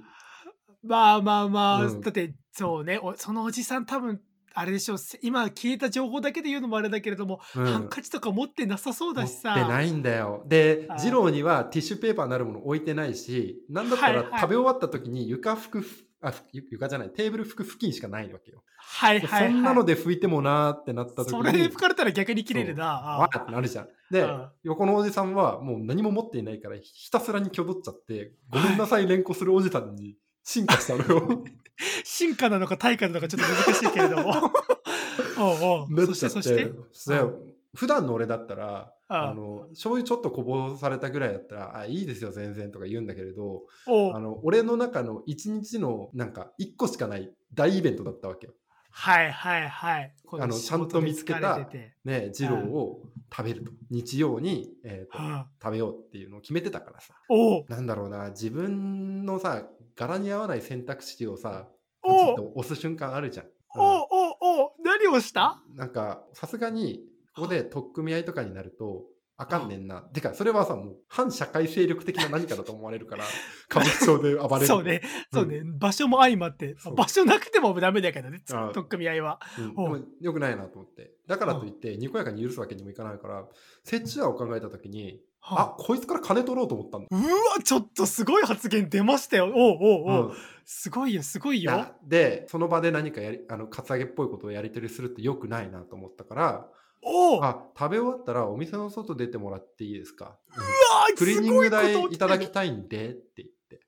[0.82, 4.20] まあまあまあ、うんだってそうねおそのおじさん多分
[4.54, 10.44] あれでしょうせ今聞いた情報だけで言うのもあれだけれども、うんハンカチとか持ってなさそうだしさ持ってないんだよ。
[10.46, 15.86] で二郎にはティッシュペーパーなるもの置いてないし、なんだったら食べ終わった時に床拭く、
[16.20, 18.62] あ、ふ床じゃない、テーブル拭く付近しかないわけよ。
[18.76, 21.30] はいはい、はい、そんなので拭いてもなーってなった時に。
[21.30, 23.88] それで吹かれたら逆に切れるなわーってなるじゃん。
[24.10, 31.44] でうん、横のおじさんはもう何も持っていないから、ひたすらに挙動っちゃって、ごめんなさい連呼するおじさんに進化したのよ。
[32.04, 34.50] 進化なのか対価なのかちょっと難しいけれども
[35.38, 37.12] おうおうなっそしちゃっててそして？
[37.14, 39.34] で普段の俺だったら、ああ。
[39.34, 48.54] の、醤油ちょっとこぼされたぐらいだったら、あ、いいですよ、全然とか言うんだけれど、あの、俺の中の一日のなんか一個しかない大イベントだったわけよ。
[48.90, 50.14] はいはいはい。
[50.26, 51.68] こあのちゃんと見つけた
[52.04, 53.72] ね、二郎を食べると。
[53.90, 57.14] 日曜に、えーとはあ食べようっていうのを決めてたからさ。
[57.28, 57.64] おう。
[57.68, 61.68] なんだろうな、自分のさ、柄に合わない選択肢をさ、
[62.02, 63.46] ポチおうッと押す瞬間あるじゃん。
[63.76, 64.70] おうおうおう。
[64.82, 65.62] 何をした？
[65.70, 67.02] うんなんか、さすがに、
[67.38, 69.04] ここで取っ組み合いとかになると、
[69.40, 70.00] あかんねんな。
[70.00, 73.24] てか、それはさ、もう、反社会勢力的な何かだと思われるから、
[73.70, 74.66] 歌舞伎町で暴れる。
[74.66, 75.00] そうね、
[75.32, 79.40] そうね、場所も相まって場所なくてもダメだけどね、あ取っ組み合いは。
[79.56, 81.12] うん、よくないなと思って。
[81.28, 83.46] だからといって、にこやかに許すわけにもいかないから、
[83.90, 87.08] 折衷案を考えたときに、あ、こいつから金取ろうと思ったんだ。
[87.12, 89.46] うわ、ちょっとすごい発言出ましたよ。
[89.46, 90.34] おうおうおう、うん
[90.70, 91.94] すごいよ、すごいよ。
[92.04, 96.68] で、その場で何かやり、あの、カツアゲっぽいことをやり取りするってよくないなと思ったから、
[97.02, 103.80] おうあ、食べ終わったらお店の外出てもらっていいですか、うんあクリーニング代いただきたいんでって言って。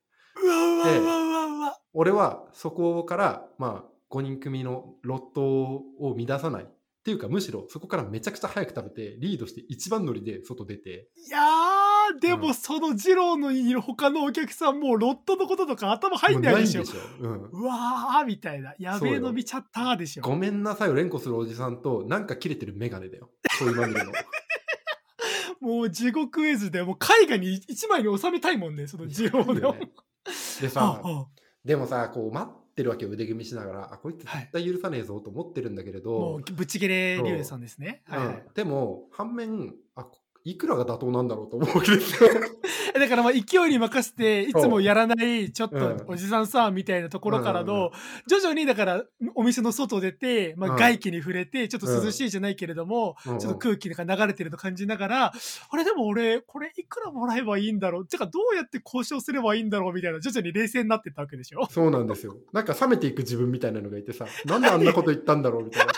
[0.43, 1.81] うわうわうわうわうわ。
[1.93, 6.67] 俺はそこから、まあ、5人組のロットを乱さない。
[7.01, 11.43] っていうか、むしろそこからめちゃくちゃ早く食べて、リードして一番乗りで外出て、いやー、
[12.19, 16.87] でもその二郎のいる他のお客さんもうロットのこととか頭入んないでしょもう。
[16.87, 16.99] しょ。
[17.53, 18.75] うわーみたいな。
[18.79, 20.23] やべえそうよの見ちゃったーでしょ。
[20.23, 23.31] ごめんなさいを連呼するおじさんと、なんか切れてるメガネだよ。
[23.59, 24.13] そういうまみれの。
[25.61, 29.75] もう地獄絵図で、もう絵画に一枚に収めたいもんね、その二郎でも。
[30.61, 30.69] で
[31.65, 33.93] でもさ、こう待ってるわけよ、腕組みしながら。
[33.93, 38.03] あ、こいつはい絶対許さねえぞと思ってるんだけれもど、うぶっちぎれ竜兵さんですね。
[38.07, 40.07] はいはいうん、でも、反面、あ、
[40.45, 42.31] いくらが妥当なんだろうと思うわけですよ。
[42.99, 45.97] だからまあ勢いに任せていつもやらないちょっうん。
[45.99, 47.91] とおじさんさみたいなところからの
[48.27, 50.77] 徐々にだからお店の外出て、まあ、うん。
[50.79, 55.33] 外気に触れてちょっと涼しいじゃないけれども、ちょっと空気が流れてると感じながら、
[55.71, 58.07] あれでも俺これいくらもらえばいいんだろう？
[58.07, 59.93] てかどうやって交渉すればいいんだろう？
[59.93, 61.67] みたいな徐々に冷静になってったわけでしょ？
[61.71, 62.37] そうなんですよ。
[62.53, 65.65] なんか冷めていく自分みたいなのがいてさ、なんであんなこと言ったんだろう？
[65.65, 65.93] みたいな。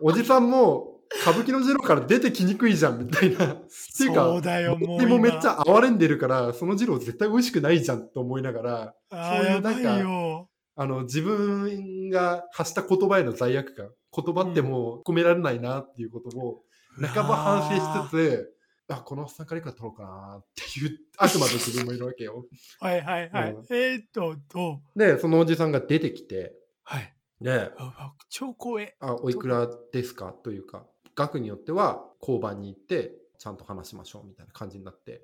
[0.00, 3.52] おじさんも、歌舞伎のジロから出てきにくいじゃんみたいな。
[3.54, 3.56] っ
[3.96, 5.60] ていうか、そうだよもうでもめっち今。
[5.60, 10.48] ゃ哀れんでるから、そのジロ絶対美味しくないじゃんと思いながら、あそういうなんかよ。
[10.76, 16.62] あの、自分が発した言葉への罪悪感、言葉ってもう込められないなっていうことを、
[17.00, 18.54] 半ば反省しつつ、
[18.88, 22.46] あ、このおっさんからいくら取ろうかなっていう 悪魔の自分もいるわけよ。
[22.80, 23.66] はいはいはい、うん。
[23.70, 24.98] えー、っとどう？
[24.98, 27.14] で、そのおじさんが出てきて、はい。
[27.40, 30.32] で、ああ超光栄あ、おいくらですか？
[30.42, 30.86] というか、
[31.20, 35.22] 額によっては交番に行って、ちゃんと話しましょうみたいな感じになって、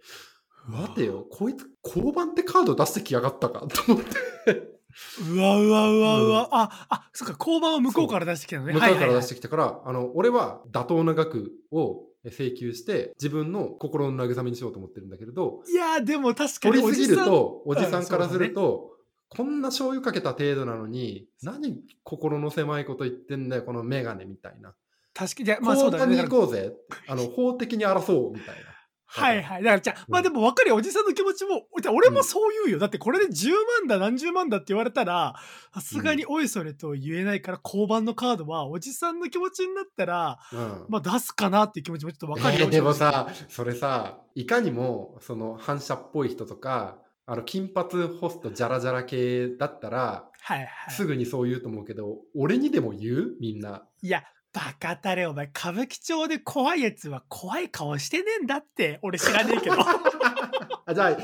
[0.68, 4.76] 待てよ、こいつ交番ってカード出してきやがったかと思って、
[5.30, 6.46] うわうわうわうわ、うん。
[6.52, 8.72] あ、あ、そっか、交番を向こうから出してきたのね。
[8.72, 18.92] 向こうから出ししてきたから、あの、俺は妥当な額を請求して、自分の心の慰めにしようと思ってるんだけれど、いや、でも確かに取りすぎると、おおじさんじさんからすると、
[19.28, 24.74] こんな醤油かけた程度なのに、何心の狭いこと言ってんだよ、このメガネみたいな。
[25.16, 26.14] 確かに、まあそうだね。
[26.16, 26.72] に行こうぜ。
[27.08, 28.66] あの、 法的に争おうみたいな。
[29.08, 29.62] はいはい。
[29.62, 30.74] だから、じゃあ、うんまあでも分かるよ。
[30.76, 32.78] おじさんの気持ちも、俺もそう言うよ。
[32.78, 33.50] だってこれで10
[33.80, 35.34] 万だ、何十万だって言われたら、
[35.72, 40.86] さすがにおいそれと言えないから、交番のカードは、おじさんの気持ちになったら、うん。
[40.88, 42.64] まあ出すかなっていう気持ちもちょっと分かるよ。
[42.66, 50.68] えーでもさ、それさ、いかにも、その、反射っぽい人とか、あの、金髪ホストジャラジャラ系だったら、はいはい。
[50.90, 53.36] すぐにそう言うと思うけど、俺にでも言う？
[53.40, 53.86] みんな。
[54.02, 54.22] いや、
[54.56, 59.76] バカたれ、お前、歌舞伎町で怖いやつは怖い顔してねえんだって、俺知らねえけど。
[60.86, 61.14] あじゃ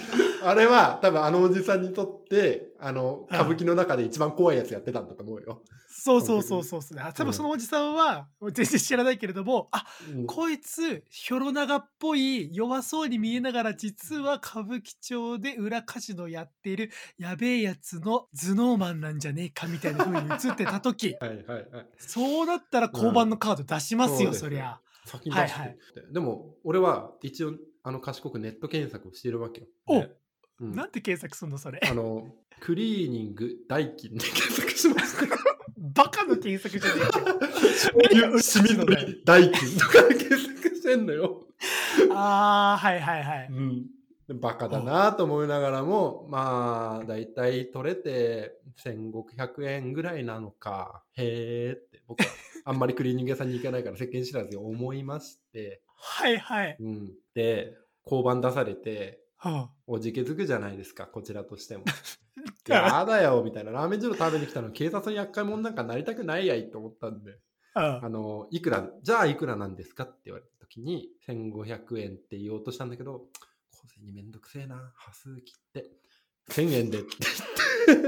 [0.43, 5.63] あ、あれは多分あのおじさんにとって、あの、うん歌舞伎の中で一番怖いやつやってたんだと思うよ。
[6.05, 6.99] そうそうそうそうそう。
[6.99, 21.89] あ多分そのおじさんは、全然知らないけれども、あ、うんこいつ、ひょろ長っぽい、弱そうに見えながら、実は歌舞伎町で裏カジノやってる、やべえやつの頭脳マンなんじゃねえかみたいな風に映ってた時、 はいはいはい。
[21.99, 24.81] そうなったら交番のカード出しますよ、うんそりゃ。
[25.07, 29.69] 先に出してはいってでも、俺は一応、あの、賢くネット検索をしてるわけよ。
[29.87, 30.11] おで
[30.59, 31.81] うんなんて検索すんの、それ。
[31.89, 35.42] あの、クリーニング代金で検索しました。
[35.83, 37.27] バカの検索じゃねえかよ。
[37.77, 38.87] そ ういう市民の
[39.27, 41.45] 代金とかで検索してんのよ。
[42.13, 43.49] あー、はいはいはい。
[43.51, 43.87] うん。
[44.41, 52.27] バカだなと思いながらも、まあ、だいたい取れて1500円ぐらいなのか、へーって、僕は
[52.65, 56.77] あんまりクリーニング屋さんに行かないから世間知らずに思いまして、はいはい。
[56.79, 57.13] うん。
[57.35, 61.85] で、交番出されて、はおじけづくじゃないですか、こちらとしても。
[62.71, 63.73] あ、やだよ、みたいな。
[63.73, 67.39] ラーメン二郎食べに来たの警察に厄介者なんかなりたくないやいと思ったんで。
[67.75, 73.27] ああの、いくら、じゃあいくらなんですかって言われた時に、1500円って言おうとしたんだけど、
[73.71, 75.91] 小銭めんどくせえな、端数切って、
[76.51, 77.17] 1000円でって
[77.89, 78.03] 言っ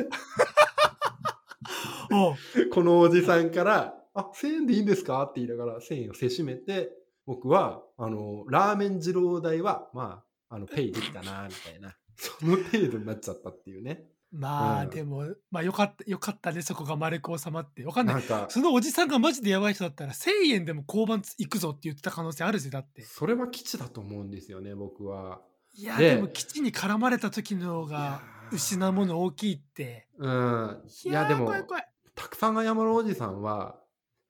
[2.58, 5.22] て、このおじさんから、あ、1000円でいいんですか？
[5.24, 6.90] って言いながら1000円をせしめて、
[7.26, 11.96] 僕は、あの、ラーメン二郎代は、まあ、あの、ペイできたな、みたいな。
[12.16, 14.04] その程度になっちゃったっていうね。
[14.34, 17.84] まあ、うんでも、まあよかった、よかったね、そこが丸く収まって。
[17.84, 18.14] わかんない。
[18.16, 23.02] なんか、そのおじさんがマジでやばい人だったら、1000円でも交番行くぞって言ってた可能性あるぜ、だって。
[23.02, 25.40] それは基地だと思うんですよね、僕は。
[25.72, 30.08] いや、ででも基地に絡まれた時の方が失うもの大きいって。
[30.18, 30.82] うん。
[31.04, 31.88] いいや、でも怖い、怖い。
[32.16, 33.83] たくさん謝るおじさんは、うん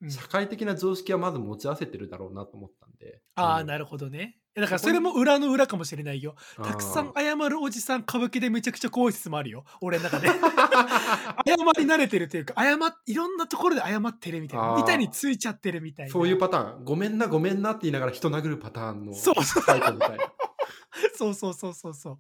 [0.09, 3.21] 社会的な常識はまず持ち合わせてるだろうなと思ったんで。
[3.37, 4.39] ああ、るなるほどね。
[4.55, 6.37] だからそれも裏の裏かもしれないよ。
[6.57, 9.65] ほたくさん謝るおじさん、歌舞伎でめちゃくちゃ怖い説もあるよ。
[9.81, 10.29] 俺の中で。
[10.31, 14.79] 謝り慣れてるというか、謝っ、いろんなところで謝ってるみたいな。
[14.79, 16.13] 板についちゃってるみたいな。
[16.13, 16.85] そういうパターン。
[16.85, 20.25] ごめんな、ごめんなって言いながら人殴るパターンのそうそうタイプみたいな。
[21.17, 22.19] そうそうそうそうそう。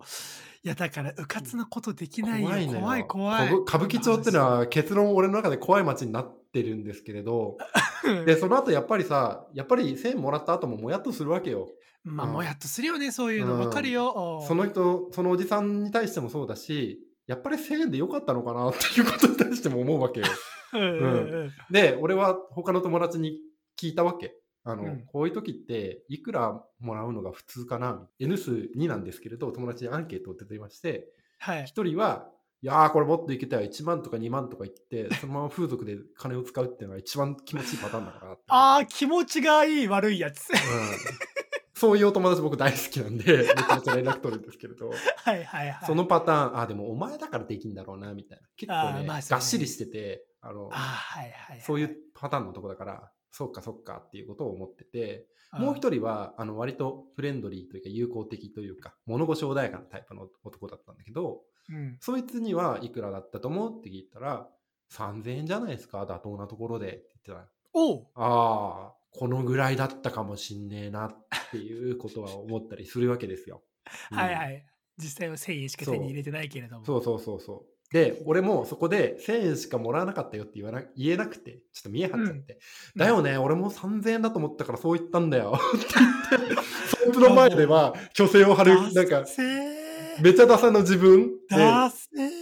[0.65, 2.49] いやだから、うかつなことできないよ。
[2.49, 3.51] 怖い怖い怖い。
[3.51, 7.57] こ歌舞伎町ってのは結論俺の中で怖い街になってるんですけれど、
[8.05, 11.69] うんで、その後やっぱりさ、やっぱり1000円もらった後ももやっとするわけよ。
[12.05, 13.55] まあ、うんもやっとするよね、そういうの。
[13.55, 14.45] うんわかるよ。
[14.47, 20.27] その人、そのおじさんに対してもそうだし、やっぱり1000円でよかったのかなっていうことに対しても思うわけよ。
[20.75, 21.51] うん。
[21.71, 23.39] で、俺は他の友達に
[23.81, 24.35] 聞いたわけ。
[24.65, 31.65] あの、うんこういう時っていくらもらうのが普通かな ?N 数2なんですけれど、友達にアンケートを出ていまして、はい。
[31.65, 32.31] 一人は、
[32.65, 33.69] いやー、これもっといけたよ。
[33.69, 38.39] 1万とか2万とか言って、 そのまま風俗で金を使うっていうのが一番気持ちいいパターンだから。
[38.47, 40.49] ああ、気持ちがいい悪いやつ。
[40.51, 40.57] うん
[41.77, 44.95] そういうお友達僕大好きなんで、 めちゃめちゃ連絡取るんですけれど、は
[45.35, 45.87] いはいはい。
[45.87, 48.49] そのパターン、あ、でもお前だからできんだろうな、みたいな。
[48.57, 51.61] 結構ね、がっしりしてて、あのああ、はいはいはい。
[51.61, 61.97] そういうパターンのとこだから、そうかそうかっていうことを思ってて、もう一人は、あの、割とフレンドリーというか友好的というか、物腰穏やかなタイプの男だったんだけど、うん。
[62.01, 63.79] そいつにはいくらだったと思う？
[63.79, 64.49] って聞いたら、
[64.91, 73.63] 3000円じゃないですか、妥当なところでって言ってたら、おうああ、このぐらいだったかもしんねえなっていうことは思ったりするわけですよ。
[74.11, 74.67] う んはいはい。
[74.97, 76.85] 実際は1000円しか手に入れてないけれども。
[76.85, 77.75] そうそうそうそう。
[77.93, 82.59] で、俺もそこで1000円しかもらわなかったよって言わな言えなくて、ちょっと見え張っちゃって、
[82.97, 85.87] だよね、俺も3000円だと思ったからそう言ったんだよって
[86.41, 86.63] 言って、
[87.05, 89.43] そいつの前では虚勢を張る、なんか、せ
[90.21, 91.31] めちゃダサの自分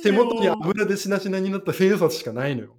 [0.02, 2.76] 手元に油でしなしなになった千円札しかないのよ。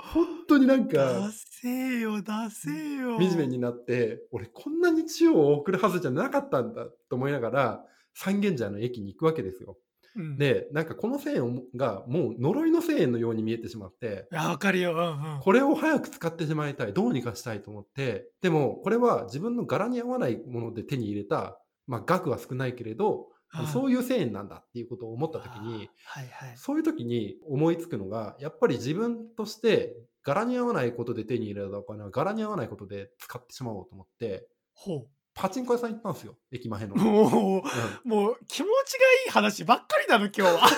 [0.00, 3.18] 本当になんだか、せよ、だせよ。
[3.18, 9.76] 惨めになって、俺こんな日曜を送るはずじゃなかったんだと思いながら、三軒茶屋の駅に行くわけですよ。
[10.16, 14.92] うん、で、なんかこの1000円がもう呪いの1000円のように見えてしまって、いや、わかるよ。
[14.92, 15.40] うんうん。
[15.40, 16.92] これを早く使ってしまいたい。
[16.92, 23.28] どうにかしたいと思って、でもこれは自分の柄に合わないもので手に入れた、まあ額は少ないけれど、
[23.72, 26.56] そういう1000円なんだっていうことを思った時に、はいはい。
[26.56, 35.06] そういう時に思いつくのが、やっぱり自分として柄に合わないことで手に入れたお金は柄に合わないことで使ってしまおうと思って、ほ
[35.40, 36.94] パチンコ屋さん行ったんですよ、駅前の。
[36.94, 36.98] う。
[36.98, 37.62] もう、
[38.04, 40.68] うんもう気持ちがいい話ばっかりだの、今日は。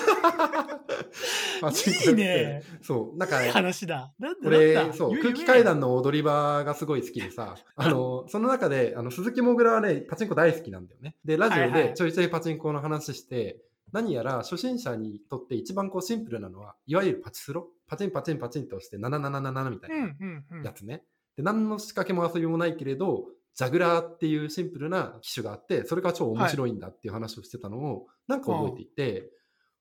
[2.07, 2.61] いいね。
[2.81, 4.13] そう、なんかいい話だ。
[4.19, 17.67] なんだ俺そう空気階段の踊り場がすごい好きでさあのその中であの鈴木もぐらはねパチンコ大好きなんだよねでラジオはいはいでちょいちょいパチンコの話して、何やら初心者にとって一番こうシンプルなのはいわゆるパチスロ？
[17.87, 20.63] パチンパチンパチンと押して777みたいうんなうんうん。
[20.63, 21.03] やつね、
[21.35, 29.29] で何の仕掛けも遊びもないけれどジャグラーっていうシンプルな機種があってそれが超面白いんだっていう話をしてたのをなんか覚えていて、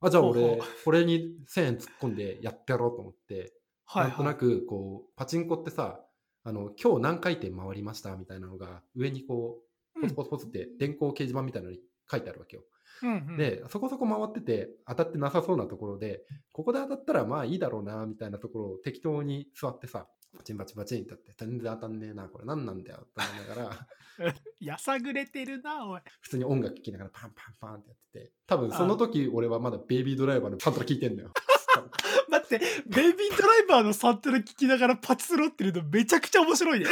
[0.00, 3.52] あじゃあ俺これに1000円突っ込んでやってやろうと思って、
[3.84, 4.38] はいなんとなはい。
[4.38, 6.00] くこうパチンコってさ
[6.42, 9.58] あの今日何回転回りましたみたいなのが上にこ
[9.96, 11.80] うポツポツポツって電光掲示板みたいなのに
[12.10, 12.62] 書いてあるわけよ。
[13.02, 23.86] うんうん、で、そこそこ回ってて、当たってなさそうなところで、ここで当たったらまあいいだろうな、みたいなところを適当に座ってさ、バチンバチンバチンってやって、全然当たんねえな、これ何なんだよ、って思いながら、
[24.60, 26.00] やさぐれてるな、おい。
[26.20, 31.32] 普通に音楽聴きながらパンパンパンってやってて、多分その時俺はまだベイビードライバーのサントラ聴いてんだよ。
[32.28, 36.86] 待って、ベイビードライバーのサントラ聞きながらパチスロってるのめちゃくちゃ面白いね。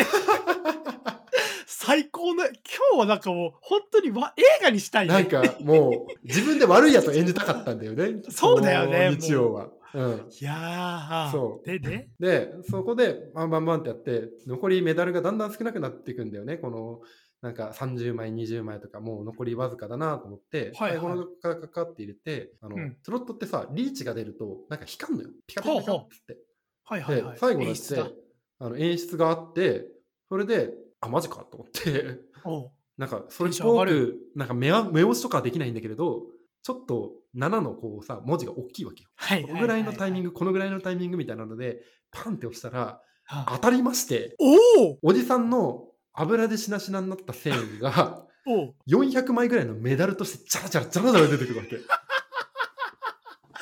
[1.67, 2.55] 最高な、今
[2.97, 5.15] 日はなんかもう本当にわ映画にしたいね。
[5.15, 8.23] なんかもう、自分で悪いやつを演じたかったんだよね。
[8.31, 9.69] そうだよね日曜は。
[9.95, 10.29] うん。
[10.31, 12.09] いやー、そうでで？
[12.19, 16.59] で、そこでバンバンバンってやって、残りメダルがだんだん少なくなっていくんだよね。
[16.59, 17.01] この、
[17.41, 25.31] なんか30枚、20枚とか、もう残りわずかだなと思って、はいはい最後のカカカって入れて、あの、うんスロットってさ、リーチが出ると、なんか光んのよ。
[25.47, 26.39] ピカピカピカっつって。
[26.85, 27.33] はいはいはい。
[27.33, 28.11] で、最後のって演出だ、
[28.59, 29.87] あの演出があって、
[30.29, 32.19] それで、あ、マジかと思って、
[32.99, 36.27] なんか、それっぽく、なんか目は目押しとかはできないんだけれど、
[36.69, 39.09] ちょっと7のこうさ、文字が大きいわけよ。
[39.17, 40.29] はいこのぐらいのタイミング。
[40.29, 41.79] グ、このぐらいのタイミングみたいなので、
[42.11, 44.53] パンって押したら、は当たりまして、お
[44.85, 51.79] おおじさんの油でしなしなになった繊維が おう400枚ぐらいのメダルとしてジャラジャラジャラジャラ出てくるわけ。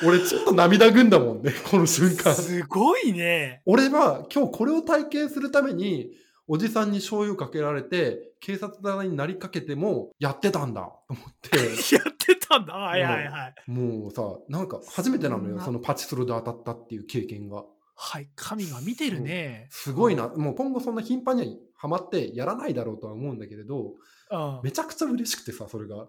[0.05, 2.35] 俺ちょっと涙ぐんだもんね、この瞬間。
[2.35, 3.61] すごいね。
[3.65, 6.11] 俺は今日これを体験するために、
[6.47, 11.57] おじさんに醤油をかけられて、警察沙汰になりかけても、やってたんだと思って、
[11.95, 12.73] やってたんだ。
[12.73, 13.71] はいはいはい。
[13.71, 17.65] もうさ、なんか初めてなのよ、そのパチスロで当たったっていう経験が。
[17.95, 19.67] はい、神が見てるね。
[19.71, 20.29] すごいな。
[20.29, 23.95] もう今後そんな頻繁にはハマってやらないだろうとは思うんだけれど、
[24.31, 24.61] うん。
[24.63, 26.07] めちゃくちゃ嬉しくてさ、それが。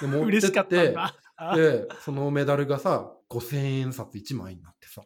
[0.00, 1.16] で持 嬉しかったんだ。
[1.36, 5.02] あ で、そのメダルがさ、5000円札1枚になってさ。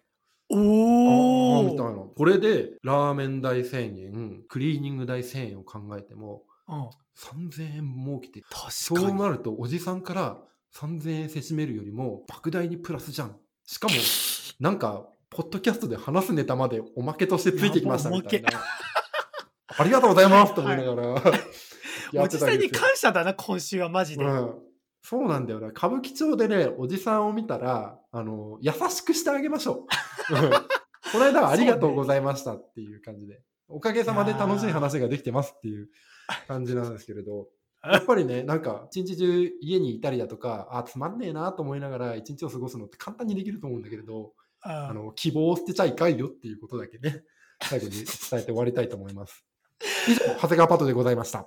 [0.52, 1.60] あおお。
[1.60, 1.92] あみたいな。
[2.14, 9.06] これで、ラーメン代1000円、クリーニング代1000円を考えても、うん3000円儲けて、確そかに。
[9.08, 10.38] うなると、おじさんから
[10.74, 13.36] 3000円せしめるよりも、莫大にプラスじゃん。
[13.64, 13.94] しかも、
[14.60, 18.48] なんか、ポッドキャストで話すネタまでおまけとしてついてきましたみたいな。
[19.76, 21.22] ありがとうございますと思いながら、
[22.12, 24.24] やおじさんに感謝だな、今週はマジで。
[24.24, 24.54] うん、
[25.02, 25.68] そうなんだよな。
[25.68, 29.86] 歌舞伎町でね、おじさんを見たら、あの、優しくしてあげましょう。
[30.30, 30.74] う ん
[31.12, 35.88] この間はありがとうございましたっていう感じで、おかげさまで楽しい話ができてますっていう
[36.48, 37.48] 感じなんですけれど、
[37.84, 44.32] やっぱりね、なんか、一日中家にいたりだとか、あ、つまんねえなと思いながら一日を過ごすのって簡単にできると思うんだけれど、
[44.62, 47.22] ああの、希望を捨てちゃいかんよっていうことだけね、
[47.62, 48.06] 最後に伝え
[48.38, 49.44] て終わりたいと思います。
[50.08, 51.46] 以上、長谷川パトでございました。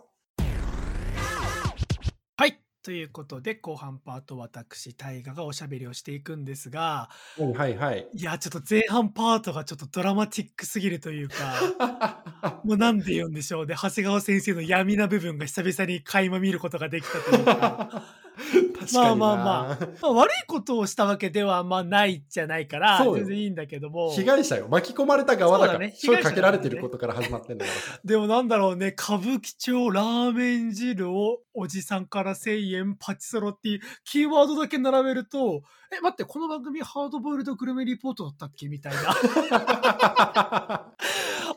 [2.87, 2.91] はい。
[2.91, 8.07] ということで、後半パート、私、大河がおしゃべりをしていくんですが、はいはいはい。
[8.13, 12.23] いや、ちょっと前半パートがちょっとドラマティックすぎるというか、
[12.63, 13.75] もうなんで言うんでしょうね。
[13.75, 18.03] 長谷川先生の闇な部分が久々に垣間見ることができたというか。
[18.93, 24.11] まあまあまあ、まあ、悪いことをしたわけではまあないじゃないから、全然いいんだけども。
[24.11, 24.67] 被害者よ。
[24.69, 25.89] 巻き込まれた側だから。
[25.91, 27.99] そうだね声かけられ被害からねてることから始まってんだからさ。
[28.05, 35.63] でもなんだろうね、歌舞伎町ラーメン汁をおじさんから1000円パチスロっていうキーワードだけ並べると、
[35.95, 38.99] え、待って、この番組ハードボイルドグルメリポートだったっけみたいな。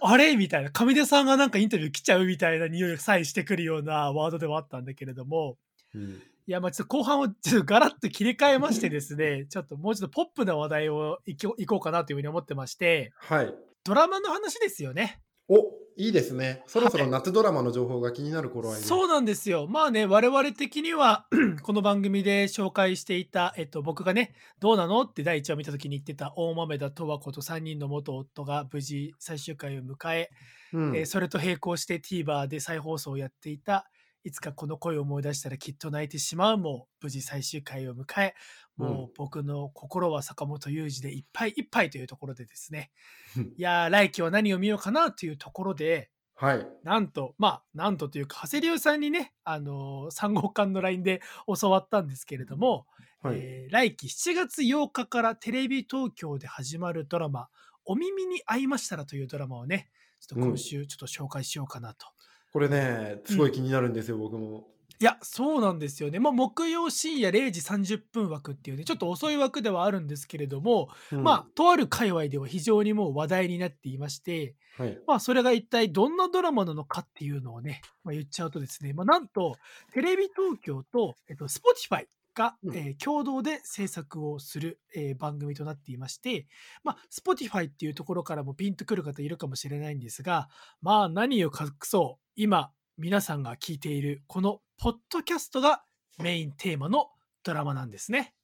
[0.03, 0.71] あれみたいな。
[0.71, 5.59] 上出さんがなんかインタビュー来ちゃうみたいな匂いがさえしてくるようなワードではあったんだけれども、
[5.95, 13.55] うんいや、まあちょっと後半をちょっとガラッと切り替えましてですね、 ちょっともうちょっとポップな話題をいこういこうかなというふうに思ってまして、はい。
[13.85, 15.23] ドラマの話ですよね。
[15.47, 15.59] お、
[15.97, 16.65] いいですね。
[16.67, 18.85] そろそろ夏ドラマの情報が気になる頃合いで。
[18.85, 19.69] そうなんですよ。
[19.69, 21.29] まあね、我々的には、
[21.63, 30.31] この番組で紹介していた、えっと、僕がね、どうなのって第1話見た時に言ってた大豆田十和子と3人の元夫が無事最終回を迎え、
[30.73, 33.89] うんえーそれと並行して TVer で再放送をやっていた、
[34.25, 38.35] いつかこの声を思い出したらきっと泣いてしまうも無事最終回を迎え、
[38.77, 42.91] もう僕の心は坂本雄二でいっぱいいっぱいというところでですね、
[43.37, 46.67] うんいやー、来期は何を見ようかなというところで、はい。
[46.85, 51.21] なんと、まあ、なんとというか、長谷流さんにね、あのー、3号館の LINE で
[51.61, 52.87] 教わったんですけれども、
[53.23, 53.37] はい。
[53.39, 57.51] えー来期7月8日からテレビ東京で始まるドラマ、
[57.85, 59.91] お耳に合いましたらというドラマをね、
[60.21, 62.07] ちょっと今週ちょっと紹介しようかなと。
[62.53, 64.69] これね、すごい気になるんですよ、僕も。
[65.03, 66.19] いや、そうなんですよね。
[66.19, 74.99] まあ、木曜深夜0時30分枠っていうね、ちょっと遅い枠ではあるんですけれども、うんまあ、とある界隈では非常にもう話題になっていまして、はい。
[75.07, 79.57] まあ、それが一体どんなドラマなのかっていうのをね、まあ、言っちゃうとですね、まあ、なんと、
[79.95, 82.05] テレビ東京と、えっと、Spotify
[82.41, 86.47] が、うんえー共同で制作をする、えー番組となっていまして、
[86.83, 90.49] まあ、Spotify っていうところからもピンとくる方いるかもしれないんですが、
[90.81, 95.83] まあ、何を隠そう、今、皆さんが聞いている、このポッドキャストが
[96.19, 97.11] メインテーマの
[97.43, 98.35] ドラマなんですね。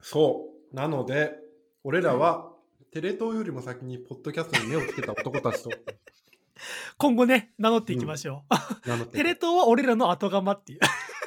[0.00, 0.76] そう。
[0.76, 1.32] なので、
[1.84, 2.52] 俺らは、
[2.92, 5.70] テレ東よりも先にポッドキャストに目をつけた男たちと
[6.96, 8.44] 今後ね、名乗っていきましょ
[8.84, 8.88] う。
[8.88, 10.80] 名乗って テレ東は俺らの後釜っていう。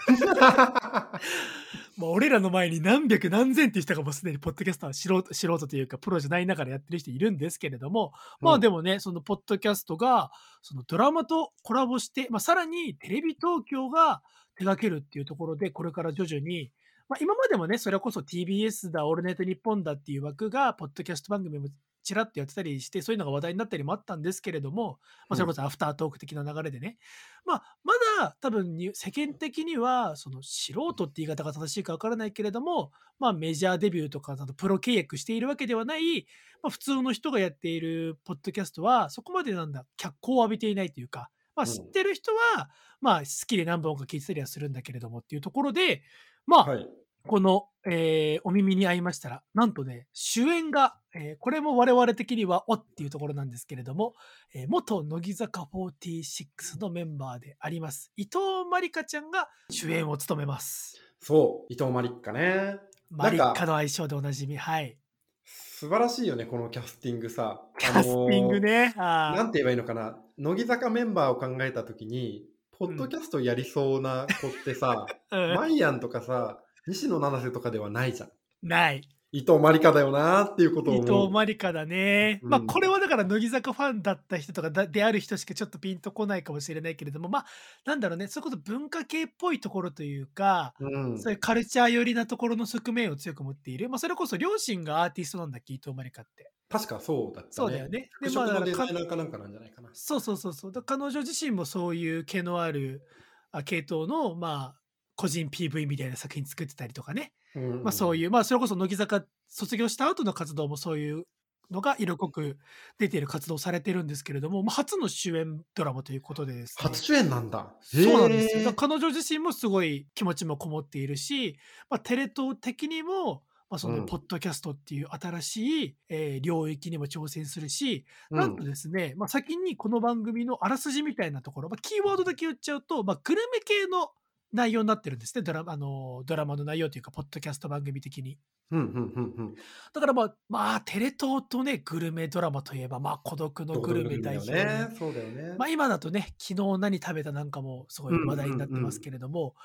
[1.99, 10.31] まあ、俺らの前に何百何千っていう人がもうすでにポッドキャストは素人素人というかプロじゃない中でやってる人いるんですけれども、まあでもねそのポッドキャストが
[10.61, 14.21] そのドラマとコラボして、まあ、さらにテレビ東京が
[14.55, 16.71] 手掛けるっていうところでこれから徐々に、
[17.09, 21.67] まあ、今までもねそれこそ TBS だオールナイトニッポンだっていう枠がポッドキャスト番組も
[22.09, 24.97] ちらっとやってたりしてそういうのが話題になったりもあったんですけれども、
[25.29, 26.97] まあ、それこそアフタートーク的な流れでね、
[27.45, 36.25] まあ、まだ多分に世間的にはその素人って言い方が正しいか分からないけれども、まあ、メジャーデビューとかプロ契約しているわけではない、
[36.63, 41.71] まあ、普通の人がやっているポッドキャストはそこまでなんだ脚光を浴びていないというか、まあ、うん。
[41.71, 42.69] 知ってる人は、
[43.01, 46.01] まあ、好きで何本か聞いてたりはするんだけれどもっていうところで
[46.49, 46.89] まあ、はい。
[47.29, 54.15] この、えーお耳に合いましたら、なんとね、主演が、えーこれも我々的にはおっていうところなんですけれども、
[54.55, 60.99] えー元乃木坂46のメンバーであります、伊藤まりかちゃんが主演を務めます。
[61.21, 61.71] そう。
[61.71, 62.79] 伊藤マリッカね。
[63.11, 64.57] マリッカの愛称でおなじみ。
[64.57, 64.97] はい。
[65.45, 67.61] 素晴らしいよね、このキャスティングさ。
[67.77, 68.95] キャスティングね。
[68.97, 69.33] あ。
[69.35, 70.17] なあんて言えばいいのかな。
[70.39, 72.47] 乃木坂メンバーを考えたときに、
[72.79, 76.59] ポッドキャストやりそうな子ってさ、ー うんマイアンとかさ、
[76.89, 78.29] 西野七瀬とかではないじゃん。
[78.63, 79.07] ない。
[79.31, 81.01] 伊藤マリカだよなっていうことを伊。
[81.01, 82.39] 藤まりかだね。
[82.41, 87.45] うんまあこれはだから乃木坂ファンだった人とかだである人しかちょっとピンとこないかもしれないけれどもまあ
[87.85, 91.19] なんだろうねそれこそ文化系っぽいところというか、うん。
[91.19, 97.47] そういうカルチャー寄りなところの側面を強く持っている、まあ、それこそ両親がアーティストなんだっけ伊藤まりかって確かそうだったね。
[97.51, 99.89] そうだよねでまあだからかなんかなんじゃないかな。
[99.93, 103.03] そうそうそうそうだ彼女自身もそういう毛のある
[103.51, 104.79] あ系統のまあ
[105.19, 108.31] 個人 PV みたいな作品作ってたりとかね、うんまあ、そういう。
[108.31, 111.25] まあそれこそ乃木坂卒業した後の活動もそういう
[111.69, 112.57] のが色濃く
[112.99, 117.67] 出ている活動をされてるんですけれども、まあ、初の主演ドラマということでね初主演なんだ。
[117.81, 118.73] そうなんですよ。
[118.73, 121.59] 彼女自身もすごい気持ちもこもっているし、
[121.89, 134.11] まあ、テレ東的にも、まあ、そうのんポッドキャストっていう新しい、えー領域にも挑戦するし、うんなんとですね、まあ、先にこの番組のあらすじみたいなところ、まあ、キーワードだけ言っちゃうと、まあ、グルメ系の
[134.51, 138.37] 内容になってるんですねドラマあのドラマの内容というかポッドキャスト番組的に
[138.71, 139.55] うんうんうんうん。
[139.93, 144.95] だからまあまあテレ東とねグルメドラマといえばまあ孤独のグルメ代表だよねね。
[144.97, 145.55] そうだよね。
[145.57, 149.55] まあ、今だとね、昨日何食べたなんかもすごい話題になってますけれども、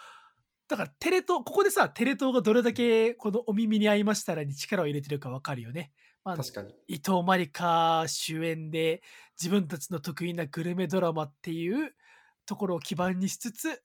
[0.68, 5.93] だからテレ東、ここでさ、テレ東がどれだけこのお耳に合いましたらに力を入れてるかわかるよね。
[6.24, 6.74] まあ、確かに。
[6.89, 9.03] 伊藤まりか主演で
[9.41, 11.95] 自分たちの得意なグルメドラマっていう
[12.47, 13.78] ところを基盤にしつつ、うん、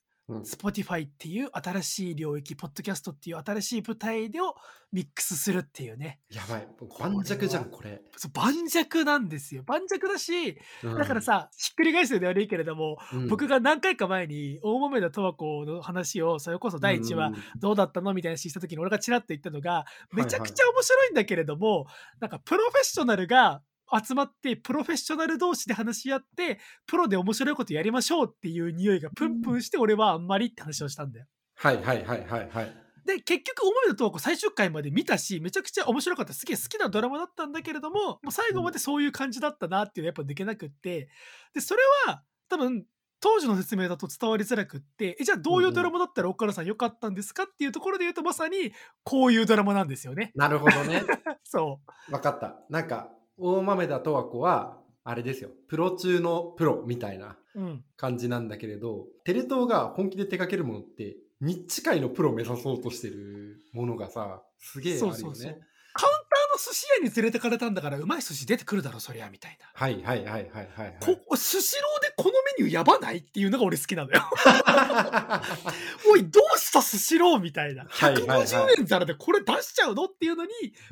[0.44, 4.56] Spotify っていう新しい領域、ポッドキャストっていう新しい舞台でを
[4.92, 6.20] ミックスするっていうね。
[6.32, 6.68] やばい。
[7.00, 8.02] 盤石じゃん、これ。
[8.16, 9.64] そう盤石なんですよ。
[9.66, 21.86] 盤石だし、うんだから、さ、ひっくり返すようで悪いけれども、うん僕が何回か前に大豆田十和子の話をそれこそ第1話うんどうだったのみたいな話した時に俺がちらっと言ったのがいめちゃくちゃ面白いんだけれども、
[22.20, 23.62] なんかプロフェッショナルが
[24.06, 31.26] 集まってプロフェッショナル同士で話し合ってプロで面白いことやりましょうっていう匂いがプンプンして俺はあんまりって話をしたんだよ。
[31.56, 32.90] はいはいはいはいはい。
[33.06, 41.10] で結局大豆田十和子最終回まで見たしめちゃくちゃ面白かったすげえ好きなドラマだったんだけれどももう最後までそういう感じだったなっていうのはやっぱ抜けなくって
[41.54, 42.86] でそれは多分
[43.22, 48.74] 当時の説明だと伝わりづらくってえじゃあどういうドラマだったら岡田さん良かったんですかっていうところで言うとまさに
[49.04, 50.32] こういうドラマなんですよね。
[50.36, 51.04] なるほどね。
[51.44, 51.82] そ
[52.12, 52.60] わかった。
[52.70, 53.10] なんか、
[53.40, 55.50] 大豆田十和子は、あれですよ。
[55.68, 57.62] プロ中のプロみたいなう。
[57.62, 57.84] うん。
[57.98, 65.14] 感じなんだけれど、テレ東が本気で手掛けるものって、ニッチ界のプロを目指そうとしてるものがさ、すげえあるよね。
[65.14, 65.62] そうそうそう
[65.94, 69.68] カウンターの寿司屋に連れてかれたんだからうまい寿司出てくるだろそりゃみたいな。
[69.74, 70.98] はいはいはいはいはい、はい。
[71.28, 74.22] こスシローでこのメニューやばないっていうのが俺好きなのよ。
[76.10, 77.86] おい、どうしたスシローみたいな。
[77.90, 80.52] はいはいはい150円皿でこれ出しちゃうのっていうのに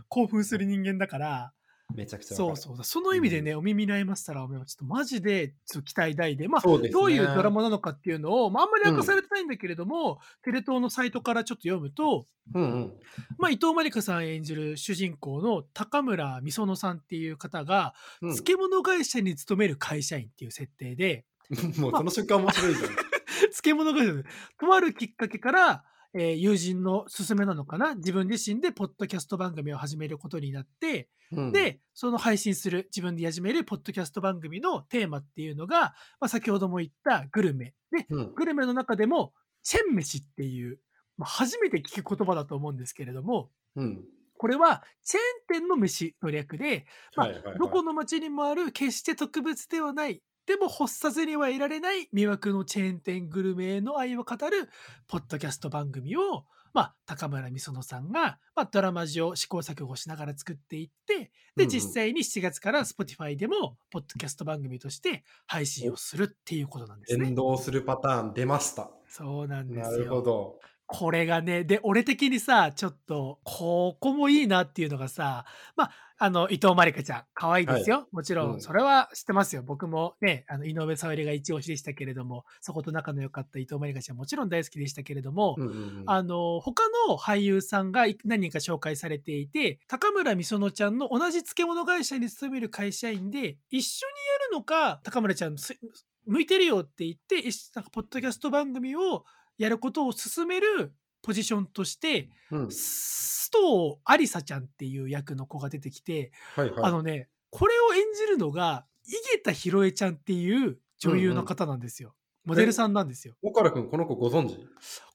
[0.10, 1.54] 興奮する人間だから、
[1.96, 2.84] めちゃくちゃそうそうだ。
[2.84, 5.54] その意味でね、お耳に合いましたら、ちょっとマジで。
[5.66, 6.90] ちょっと期待大で、まあ、ね。
[6.90, 12.94] どういうドラマなのかっていうのを、まあ、あんまり明かされてないんだけれども、テレ東のサイトからちょっと読むと、うんうん。
[13.38, 18.30] まあ、伊藤まりかさん演じる主人公の高村美園さんっていう方が、うん。
[18.34, 21.26] 漬物会社に勤める会社員っていう設定で、
[21.80, 22.90] もうその瞬間面白いじゃん。
[23.54, 24.24] 漬物会社で、
[24.60, 25.84] とあるきっかけから、
[26.18, 27.96] えー友人の勧めなのかな？
[27.96, 37.74] 自分自身でポッドキャスト番組を始めることになって、うん、で、その配信する、自分で始めるポッドキャスト番組のテーマっていうのが、まあ、先ほども言ったグルメ。
[37.92, 40.80] で、うん、グルメの中でも、チェン飯っていう、
[41.18, 44.06] まあ、初めて聞く言葉だと思うんですけれども、うん。
[44.40, 45.22] これはチェー
[45.60, 54.70] ン店の飯の略で、まあどこの町にもある決して特別ではない、でも欲さずにはいられない魅惑のチェーン店グルメへの愛を語る
[55.08, 67.36] ポッドキャスト番組を、まあ、高村美園さんが、まあ、ドラマ上試行錯誤しながら作っていって、で、ん実際に7月から Spotify でも、ポッドキャスト番組として配信をするっていうことなんですね連。
[67.36, 68.92] 動するパターン出ました。
[69.08, 70.06] そうなんですなよ。
[70.06, 70.60] るほど。
[70.88, 78.08] これがね、で、俺的にさ、ちょっと、ここもいいなっていうのがさ、まあ、あの、伊藤まりかちゃん、可愛いですよ。
[78.12, 79.64] もちろ、うんんそれは知ってますよ。
[79.64, 95.78] 僕もね、あの、井上沙織が一押しでしたけれども、そこと仲の良かった伊藤まりかちゃん、もちろん大好きでしたけれども、うんうんうん、あの、他の俳優さんがい何人か紹介されていて、高村美園ちゃんの同じ漬物会社に勤める会社員で、一緒にやるのか、高村ちゃんす
[96.26, 97.44] 向いてるよって言って、
[97.76, 99.24] なんかポッドキャスト番組を
[99.58, 106.84] やることを進めるポジションとして、うん、須藤ありさちゃんっていう役の子が出てきて、はいはい。
[106.84, 112.14] あのね、これを演じるのが、井桁弘恵ちゃんっていう女優の方なんですよ。
[112.46, 113.36] モデルさんなんですよ。
[113.42, 114.58] 岡田君、この子ご存知？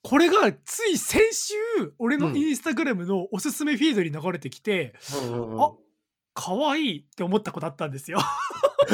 [0.03, 1.55] これがつい先週、
[1.99, 5.73] 俺のインスタグラムのおすすめフィードに流れてきて、うんうんうんあ
[6.35, 8.19] 可愛いって思った子だったんですよ。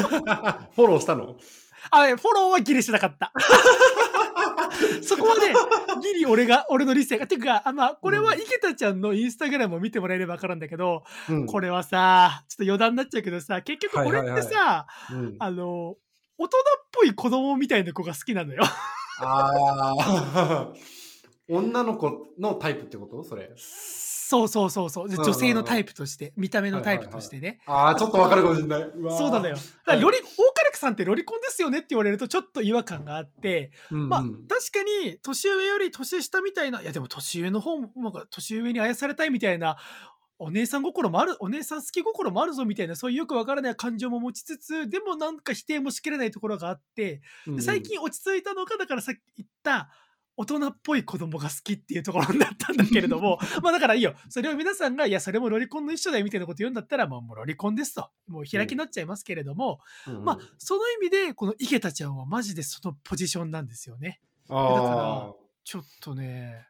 [0.75, 1.37] フォローしたの？
[1.89, 3.31] あ、フォローはギリしなかった。
[5.03, 5.53] そこはね、
[6.01, 7.27] ギリ俺が、俺の理性が。
[7.27, 15.95] てか、あまあ、これはうん池田ちゃんのインスタグラムを見てもらえればわかるんだけど、うんこれはさ、ちょっと余談になっちゃうけどさ、結局俺ってさ、うんあの、
[16.37, 18.63] 大人っぽい子供みたいな子が好きなのよ。
[19.21, 20.73] ああ。
[21.51, 23.23] 女の子のタイプってこと？
[23.23, 23.49] それ。
[24.29, 25.09] そうそうそうそう。
[25.09, 27.61] 女性のタイプとして、見た目のタイプとしてね。
[27.65, 28.91] ああ、ちょっとわかるかもしれない。
[29.17, 29.57] そうなのよ。
[29.87, 39.77] だより、大カルクさんってロリコンですよねって言われるとちょっと違和感があって、うんうんまあ、確かに年上より年下みたいな、いやでも年上の方も、なんか年上に愛されたいみたいな、
[40.37, 47.23] お姉さん心もある、お姉さん好き心もあるぞみたいな、そういうよくわからない感情も持ちつつ、でもなんか否定もしきれないところがあって、
[47.59, 49.89] 最近落ち着いたのが、だからさっき言った、
[50.41, 54.15] 大人っぽい子供が好きっていうところだったんだけれども、 まあだからいいよ。
[54.29, 58.09] それを皆さんが、いや、それもロリコンの一緒だよみたいなこと言うんだったら、まあもうロリコンですと。
[58.27, 64.21] もう開きになっちゃいますけれども、うんうんまあその意味で、この池田ちゃんはマジでそのポジションなんですよね。
[64.47, 65.33] だかあ
[65.65, 66.67] ちょっとね、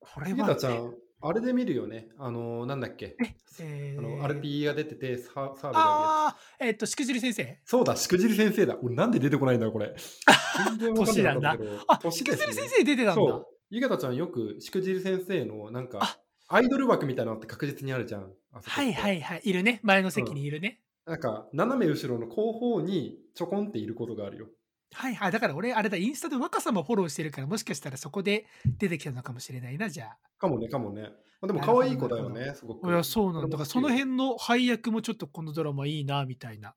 [0.00, 0.24] こあ。
[0.24, 0.92] れは、ゆたちゃん、
[1.28, 2.08] あれで見るよね。
[2.18, 3.16] あの、なんだっけ。
[3.60, 8.76] えーあの、アルピーが出てて、サーブがやるやああ、えっと、しくじり先生つそうだ、しくじり先生だ。
[8.82, 9.94] 俺なんで出てこないんだよ、これ。
[10.68, 13.14] 全然わかんなかったけどあ、し年ですねくじり先生出てたんだ。
[13.14, 13.46] そう。
[13.70, 16.18] ゆげたちゃんよくしくじり先生のなんかあ
[16.48, 18.32] アイドル枠みたいなのって確実にあるじゃん。
[18.52, 19.40] はいはいはい。
[19.42, 19.80] いるね。
[19.82, 20.80] 前の席にいるね。
[21.06, 24.46] なんか斜め後ろの後方にちょこんっていることがあるよ。
[24.92, 25.32] はいはい。
[25.32, 28.46] だから俺、あれだ、インスタで若さもフォローしてるから、もしかしたらそこで
[28.78, 31.02] 出てきたのかもしれないな、じゃかもね、かもね。
[31.02, 31.08] ま
[31.42, 32.88] あ、でも可愛い子だよね、すごく。
[32.88, 32.92] あ。
[32.92, 33.48] いや、そうなんだ。
[33.48, 36.74] だからその辺辺の配役もちょっとこのドラマいいな、みたいな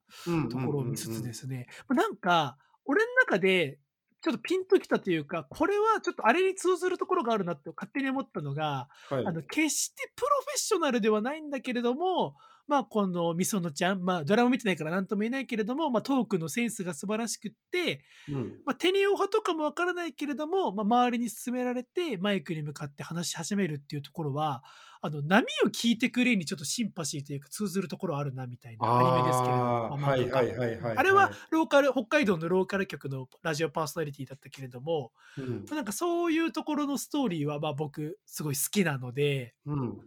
[0.49, 1.68] ところを見つつですね。
[1.89, 3.80] なんか、俺の中で、
[4.22, 12.36] ちょっとピンときたというか、これはちょっとあれに通ずるところがあるなって勝手に思ったのが、はい、あの、決してプロフェッショナルではないんだけれども、
[12.70, 24.63] まあ、このみそのちゃん、まあ、ドラマ見てないから何とも言えないけれども、まあ、トークのセンスが素晴らしくって、うんまあ、テニオ派とかもわからないけれども、まあ、周りに勧められて、マイクに向かって話し始めるっていうところは、
[25.01, 29.86] あの、波を聞いてくれにちょっとシンパシーというか通ずるところあるな、みたいなアニメですけれども。
[29.86, 30.97] あーまあはいはいはいはい。
[30.97, 35.65] あれはローカル、北海道のローカル局のラジオパーソナリティだったけれども、うん。
[35.65, 39.99] なんかそういうところのストーリーはまあ僕すごい好きなので、うん。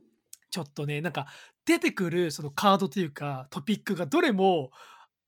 [0.51, 1.27] ちょっとね、なんか
[1.65, 4.71] 出てくるそのカードというかトピックがどれも、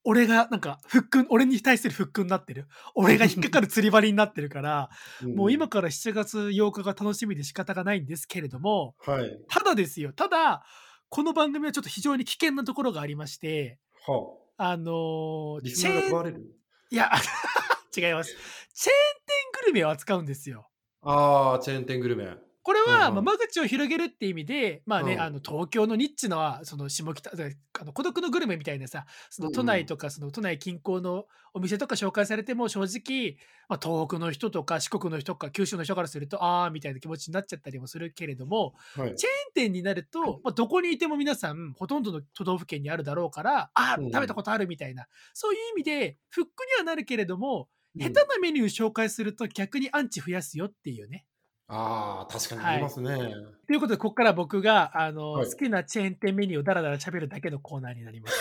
[0.06, 2.68] 俺がなんかフックン、俺に対するフックになってる。
[2.94, 4.90] 俺が引っかかる釣り針になってるから、
[5.34, 9.40] もう今から7月8日が楽しみで仕方がないんですけれども、はい。
[9.48, 10.62] ただですよ、ただ、
[11.08, 14.76] この番組はちょっと非常に危険なところがありまして、はああ。
[14.76, 16.42] リスナーがチェーン
[16.90, 17.10] いや、
[17.96, 18.36] 違います。
[18.74, 19.04] チェーン
[19.52, 20.68] 店グルメを扱うんですよ。
[21.00, 22.36] ああ、チェーン店グルメ。
[22.64, 25.20] これは、まあ、間口を広げるって意味で、まあね、うん。
[25.20, 33.36] あの東京のニッチなその下北あの孤独のグルメみたいなさその都内とかその都内近郊のお店とか紹介されても正直、
[33.68, 39.14] まあ、東北の人とか四国の人とか九州の人からするとああみたいな気持ちになっちゃったりもするけれどもはい。
[39.14, 48.12] チェーン店になると、まあ、どこにいても皆さんほとんどの都道府県にあるだろうからああうん食べたことあるみたいな、そういう意味でフックにはなるけれども下うん。
[48.14, 51.26] 手なメニュー紹介すると逆にアンチ増やすよっていうね。
[51.66, 53.16] ああ、確かにありますね。
[53.66, 58.34] ということで、ここから僕があの、はい好きなチェーン店メニューをだらだら喋るだけのコーナーになります。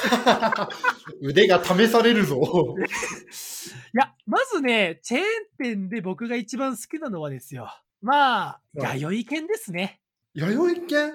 [1.22, 2.76] 腕が試されるぞ。
[3.96, 5.24] いや、まずね、チェーン
[5.58, 7.70] 店で僕が一番好きなのはですよ。
[8.02, 10.02] まあ、はい弥生犬ですね。
[10.34, 11.14] 弥生犬？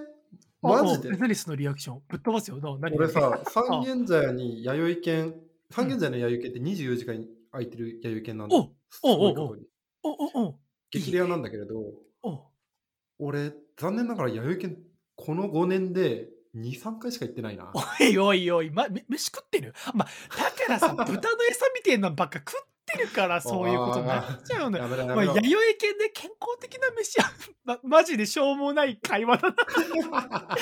[0.63, 1.11] マジで？
[1.11, 2.57] 何そのリアクションぶっ飛ばすよ。
[2.57, 5.35] な何俺さ、三あ軒茶屋に弥生犬、
[5.71, 8.57] 三軒茶屋の弥生犬って24時間空いてる弥生犬なんだ。
[8.57, 8.67] おお
[9.03, 9.57] おお
[10.03, 10.59] おおお
[10.91, 11.75] 激レアなんだけれど、
[12.23, 12.47] お
[13.19, 14.79] 俺、残念ながら弥生犬、
[15.17, 17.71] この5年で2、3回しか行ってないな。
[17.75, 19.75] おいおいおい、ま、め飯食ってる？
[19.95, 20.11] まだ
[20.67, 21.19] からさ、 豚の
[21.49, 24.89] 餌みたいなのばっか食ってるから、そういうことになっちゃうのよ。
[24.89, 25.25] まあ。
[25.25, 27.31] 弥生犬で健康的な飯は、
[27.65, 30.57] ま、マジでしょうもない会話だな。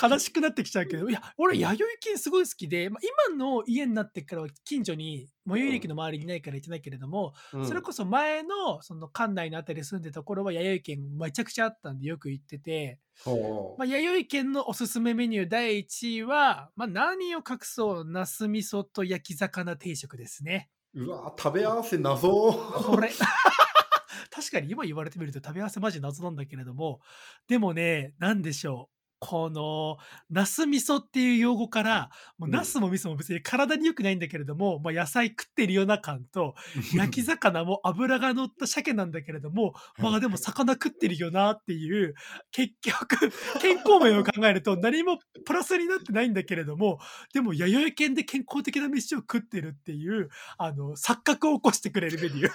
[0.08, 3.00] 悲しくなってきちゃうけど、いや、俺、弥生犬すごい好きで、まあ、
[3.30, 12.98] 今の家になってからは近所に、最寄り駅の周りにいないから行ってないけれども、うんそれこそ前の、その館内のあたりに住んでた頃は弥生犬めちゃくちゃあったんでよく行ってて、
[13.76, 20.70] まあ、弥生県のおすすめメニュー第1位は、まあ、何を隠そう、ナス味噌と焼き魚定食ですね。
[20.94, 22.28] うわ食べ合わせ謎。
[22.28, 23.10] これ。
[24.30, 27.00] 確かに今言われてみると食べ合わせマジ謎なんだけれども、
[27.48, 28.99] でもね、何でしょう。
[29.20, 29.98] この、
[30.30, 36.54] ナス味噌っていう用語から、もううんナスも味噌も別に体に良くないんだけれども、まあ、野菜食ってるような感と、
[36.94, 42.14] 焼き魚も油が乗った鮭なんだけれども、 まあでも魚食ってるよなっていう、
[42.50, 46.98] 結局、健康面を考えると何もプラスになってないんだけれども、
[47.34, 52.50] でも弥生犬で健康的な飯を食ってるっていう、あの、錯覚を起こしてくれるメニュー。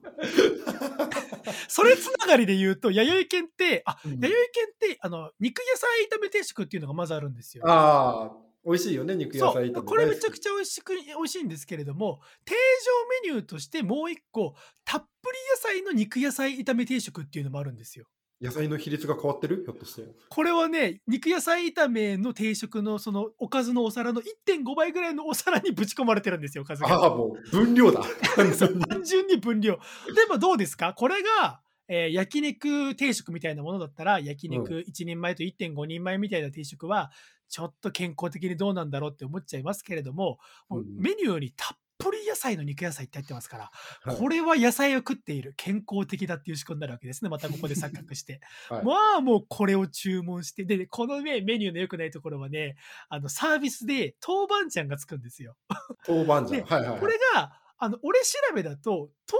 [1.67, 7.63] それつながりで言うと、弥生犬って、あ、うん弥生犬って、あの、肉野菜炒め定食っていうのがまずあるんですよ。
[7.67, 8.31] ああ、
[8.65, 10.37] 美味しいよね、肉野菜炒めこれめちゃくゃ。
[10.37, 12.55] ちゃ美味しく美味しいんですけれども定
[13.23, 18.05] 常メニューとしてもう一個たっぷり野菜の肉野菜炒め定食っていうのもあるんですよ
[18.41, 19.63] 野菜の比率が変わってる？
[19.63, 20.03] ひょっとして。
[20.29, 27.05] これはね肉野菜炒めの定食のそのおかずのお皿の1.5倍ぐらいのお皿にぶち込まれてるんですよおかずあが。
[27.05, 28.01] あ、もう分量だ。
[28.35, 29.73] 単純に分量。
[30.15, 30.93] でもどうですか？
[30.93, 37.11] これがえー焼肉定食みたいなものだったら焼肉1人前と1.5人前みたいな定食は
[37.49, 40.39] ちょっと健康的にどうなんだろうって思っちゃいますけれども、
[40.69, 40.97] もううん。
[40.97, 43.71] メニューにたっぷり野菜の肉野菜って入ってますから、
[44.03, 44.17] はい。
[44.17, 48.85] これは野菜を食っている健康的だっていう仕組みになるわけですねまたここで錯覚して、 はい。
[48.85, 52.75] まあもうこれを注文してでこのねメニューの良くないところはね
[53.09, 55.55] あのサービスで豆板醤がつくんですよ。
[56.07, 56.61] 豆板醤。
[56.61, 56.99] ではいはい。
[56.99, 59.39] これがあの俺調べだと東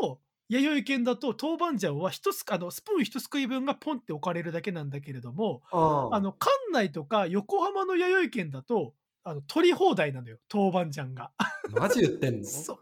[0.00, 8.94] 京の弥生県だと豆板醤は一つあのスプーン一すくい分がポンって置かれるだけなんだけれどもああの館内とか横浜の弥生県だと
[9.28, 11.32] あの取り放題なのよ豆板醤が。
[11.72, 12.46] マジ言ってんの？
[12.46, 12.78] そう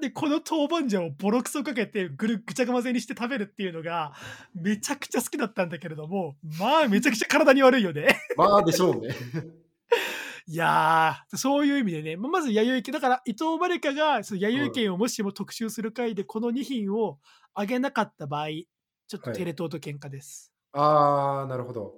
[0.00, 4.12] でこの豆板醤をボロクソかけてぐるぐちゃ混ぜにして食べるっていうのが
[4.54, 8.20] めちゃくちゃ好きだったんだけれどもまあめちゃくちゃ体に悪いよね。
[8.36, 9.14] まあでしょうね。
[10.50, 17.18] いやー、そういう意味でね、ままず弥生県、だから伊藤マレカがその弥生県をもしも特集する回でこの2品を
[17.52, 18.48] あげなかった場合、
[19.06, 20.50] ちょっとはいテレ東と喧嘩です。
[20.72, 21.96] ああ、なるほど。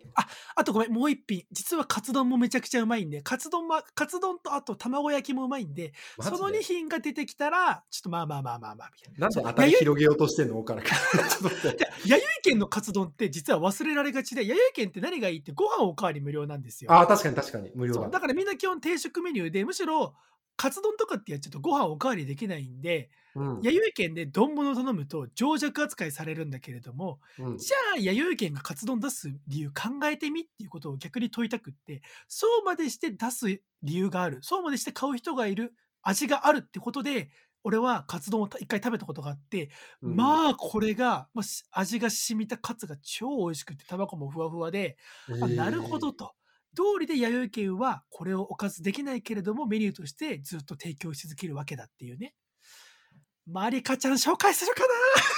[0.54, 1.44] あとごめん、もう一品。
[1.50, 6.36] 実はカツ丼もめちゃくちゃうまいんで、カツ丼も、カツ丼とあと卵焼きもうまいんで、マジで？
[6.36, 9.20] その2品が出てきたら、ちょっとまあまあまあまあまあ、みたいな。
[9.20, 10.58] なんで当たり広げようとしてんの？
[10.58, 10.90] 岡田君。
[11.28, 11.76] ちょっと待って。
[11.78, 16.92] じゃあ弥生県のカツ丼って実は忘れられがちで、弥生県って何がいいってご飯おかわり無料なんですよ。
[16.92, 17.70] ああ、確かに確かに。
[17.74, 18.00] 無料だ。
[18.02, 20.14] そうだからみんな基本定食メニューでむしろ
[20.56, 33.46] カツ丼とかってやっちゃうとご飯おかわりできないんでうん弥生県で丼物を頼むと情弱扱いされるんだけれどもうんじゃあ弥生県がカツ丼出す理由考えてみっていうことを逆に問いたくってそうまでして出す
[33.82, 37.30] 理由があるそうまでして買う人がいる味があるってことで
[37.62, 39.70] 俺はカツ丼を一回食べたことがあって、
[40.02, 41.28] うんまあこれが、
[41.72, 44.96] 味が染みたカツが超美味しくて卵もふわふわで
[45.42, 46.12] あなるほど。
[46.12, 46.34] と。
[46.74, 52.34] 通りで弥生県はこれをおかずできないけれどもメニューとしてずっと提供し続けるわけだっていうね。
[53.46, 54.82] マリカちゃん紹介するか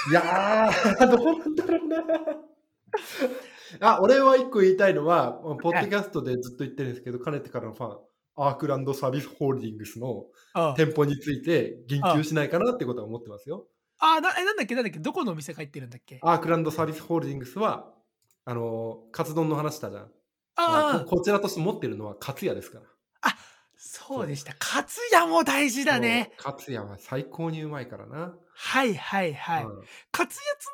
[0.07, 2.03] えーいやー、 どうなんだろうな。
[3.79, 7.97] あ、俺は一個言いたいのは、ポッドキャストでずっと言ってるんですけど、かねてからのファン、
[8.35, 10.25] アークランドサービスホールディングスの
[10.75, 13.67] 店舗について言及しないかなってことは思ってますよ。
[13.99, 14.75] あなえなんだっけ？
[14.75, 14.99] なんだっけ？
[14.99, 16.19] どこのお店入ってるんだっけ？
[16.21, 17.93] アークランドサービスホールディングスは、
[18.45, 20.11] あの、カツ丼の話したじゃん。
[20.55, 22.85] ああここちらとして持ってるのはカツヤですから。
[24.07, 26.53] そうでしたカツヤも大事だねそう。
[26.53, 28.33] カツヤは最高にうまいからな。
[28.55, 29.81] はいはいはい、うん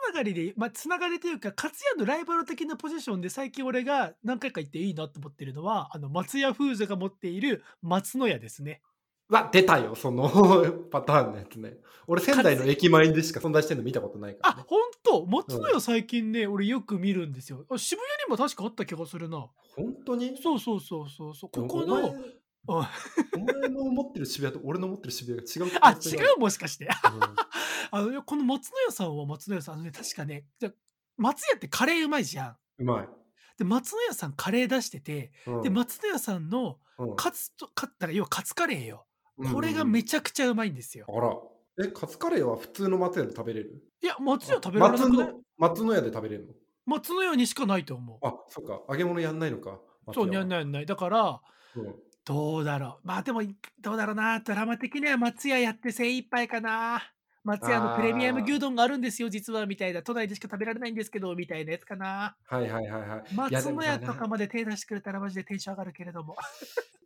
[0.10, 8.82] つながりで、まあ、つながりというか、カツヤのライバル的なポジションで最近俺が何回か言っていいなと思ってるのは、あの、松屋フーズが持っている松野屋ですね。
[9.30, 10.28] わ、出たよ、その
[10.90, 11.78] パターンのやつね。
[12.08, 15.26] 俺、仙台の駅前でしか存在してるの見たことないから、ね。、あ本当？
[15.28, 17.66] 松野屋最近ね、俺よく見るんですよ。
[17.70, 19.48] あ渋谷にも確かあった気がするな。
[19.76, 20.36] 本当に？
[20.42, 21.50] そうそうそうそうそう。
[21.52, 26.86] ここの、うんお前の持ってる渋谷と俺の持ってる渋谷が違うあ、違うもしかして。
[26.86, 26.90] うん
[27.92, 30.72] あの、この松野屋さんは松野屋さん、あのね、確かね、じゃ
[31.18, 32.58] 松屋ってカレーうまいじゃん。
[32.78, 33.10] うまい。
[33.58, 39.06] で、松野屋さんカレー出してて、うんで、松野屋さんのうんカツと、カツだから要はカツカレーよ。
[39.38, 41.06] うんこれがめちゃくちゃうまいんですよ。
[41.08, 41.86] あら。
[41.86, 43.82] え、カツカレーは普通の松屋で食べれる？
[44.04, 45.28] いや、松屋食べられなくない？
[45.28, 46.54] 松の松の屋で食べれるの？
[46.86, 48.28] 松の屋にしかないと思う。
[48.28, 48.82] あ、そっか。
[48.90, 49.80] 揚げ物やんないのか。
[50.14, 50.86] そう、やんないやんない。
[50.86, 51.42] だから、
[51.76, 51.96] うん
[52.26, 53.08] どうだろう。
[53.08, 53.42] まあでも、
[53.80, 54.40] どうだろうな。
[54.40, 57.02] ドラマ的には松屋やって精一杯かな。
[57.44, 60.04] 松屋のプレミアム牛丼があるんですよ、実は、みたいな。
[60.04, 62.36] 都内でしか食べられないんですけど、みたいなやつかな。
[62.46, 63.34] はいはいはいはい。
[63.34, 66.36] 松の屋とかまで手出してくれたらマジでテンション上がるけれども。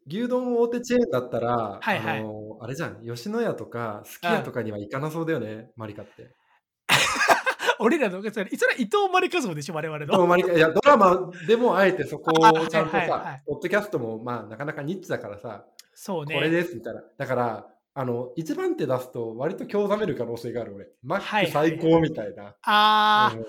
[0.07, 6.35] 牛丼大手チェーンだったら、はいはいあのあれじゃん、吉野家とか、すき家とかには行かなそうだよね、マリカって。
[7.83, 10.37] 俺らの、それそれは伊藤マリカ像でしょ、我々の。
[10.37, 16.35] いやドラマでもあえてそこ あをちゃんとさ、はいはいはいポッドキャストもまあなかなかニッチだからさ、そうね。
[16.35, 17.03] これですみたいな。
[17.17, 20.87] だから、あの、一番手出すと割と興ざめる可能性がある俺。
[21.03, 22.55] マック最高みたいな。
[22.63, 23.37] あー。
[23.37, 23.45] うん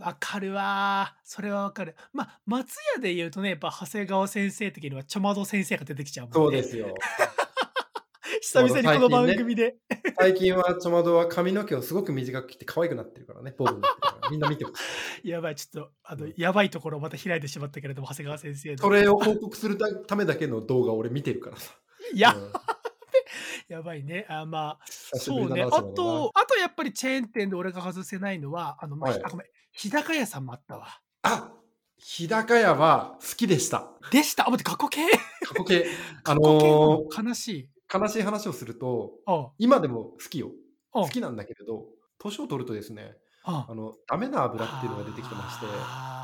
[0.00, 1.20] わかるわー。
[1.24, 1.94] それはわかる。
[2.14, 6.34] まあ、松屋で言うとね、やっぱ長谷川先生的にはちょまど先生が出てきちゃうもんね。
[6.34, 6.94] そうですよ。
[8.40, 9.76] 久々にこの番組で。
[10.18, 14.30] 最近はちょまどは髪の毛をすごく短く切って可愛くなってるからね、ボブになってるから。
[14.30, 14.80] みんな見てほし
[15.24, 15.28] い。
[15.28, 18.78] やばい、ちょっと、あの、やばいところをまた開いてしまったけれども、長谷川先生の。
[18.78, 21.72] それを報告するためだけの動画を俺見てるからさ。
[22.12, 22.52] いや、うん
[23.68, 24.26] やばいね。
[24.28, 25.62] あまあ、そうね。
[25.62, 31.00] あと、あとやっぱりチェーン店で俺が外せないのは、あの、まあ、はいあごめん、日高屋さんもあったわ。
[31.22, 31.52] あ
[31.98, 33.92] 日高屋は好きでした。
[34.10, 34.48] でした。
[34.48, 35.06] あ、待って、過去形？
[35.46, 35.86] 過去形。
[36.24, 37.28] あのなの？
[37.28, 37.70] 悲しい。
[37.98, 40.50] ー悲しい話をすると、あ今でも好きよ。
[40.92, 41.86] あ好きなんだけれど、
[42.18, 45.66] 年を取るとですね、ああの、ダメな油っていうのが出てきてまして、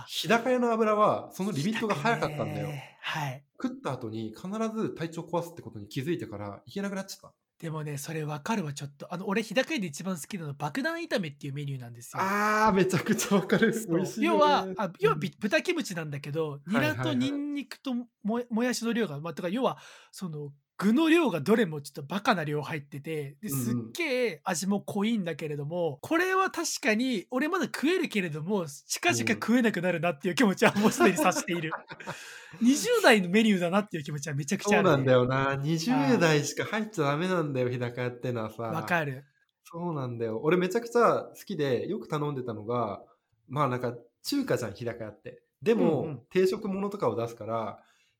[0.09, 2.69] 日高屋の油はそのリミットが早かったんだよ。
[2.69, 3.43] ねはい。
[3.63, 7.35] 食った後に必ず体調壊すってことに気づいてからいけなくなっちゃった。
[7.59, 9.13] でもね、それ分かるわ、ちょっと。
[9.13, 12.23] あの、俺、日高屋で一番好きなのは爆弾炒めっていうメニューなんですよ。
[12.23, 13.73] あー、めちゃくちゃわかる。
[13.89, 18.09] 美味しいよね要は、あ要はび豚キムチなんだけど、ニラとニンニクとも
[18.51, 19.79] もやしの量が、まあ、とか要は、
[20.13, 31.73] その、具の量がどれもちょっとバカな量入ってて、でうんうんすっげえ味も濃いんだけれども、これは確かに、俺まだ食えるけれども、近々食えなくなるなっていう気持ちはもうすでに察している。
[32.63, 35.13] 20代のメニューだなっていう気持ちはめちゃくちゃある、そうなんだ。
[35.13, 35.55] よな。
[35.55, 38.65] 20代しか入っちゃダメなんだよ、日高屋ってのはさ。
[38.65, 39.25] わかる。
[39.65, 40.41] そうなんだよ。
[40.43, 43.03] 俺めちゃくちゃ好きで、よく頼んでたのが、
[43.49, 45.43] まあなんか中華じゃん、日高屋って。
[45.63, 47.79] でも、うんうん定食ものとかを出すから、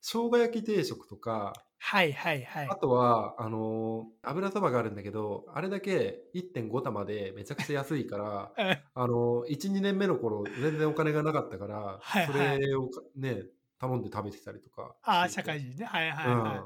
[0.09, 2.77] 生姜焼き定食とか、はいはいはいあ。
[2.77, 13.47] とは、あのー油そばがあるんだけど、あれだけ1.5玉でめちゃくちゃ安いから、え あのー、1、2年目の頃、全然お金がなかったから、はいはいそれをかね、
[13.81, 15.85] 頼んで食べてたりとかああ、社会人ね。
[15.85, 16.61] はいはいうんはい。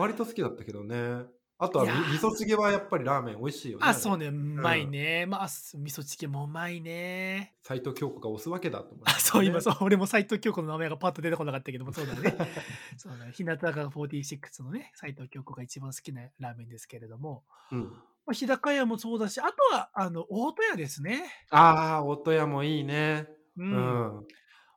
[0.00, 1.26] 割と好きだったけどね。
[1.60, 3.84] あとはいやーみ味噌チゲはやっぱりラーメン美味しいよね。
[3.84, 5.26] あ、そうね、うまいね。
[5.26, 7.56] まあ、す味噌チゲもうまいね。
[7.62, 12.36] 斎藤京子が押すわけだと思あ、そう、今、そそう、俺も斎藤京子の名前がパッと出てこなかったけども、そうだね。
[12.96, 13.32] そうだね。
[13.32, 17.76] 日向坂46のね、斎藤京子が一番好きなラーメンですけれども、う。
[17.76, 17.96] うん、ま
[18.28, 21.24] あ、日高屋もそうだし、あとは、あの、大戸屋ですね。
[21.50, 23.26] ああ、音屋もいいね。
[23.56, 23.64] う。
[23.64, 24.26] うんん。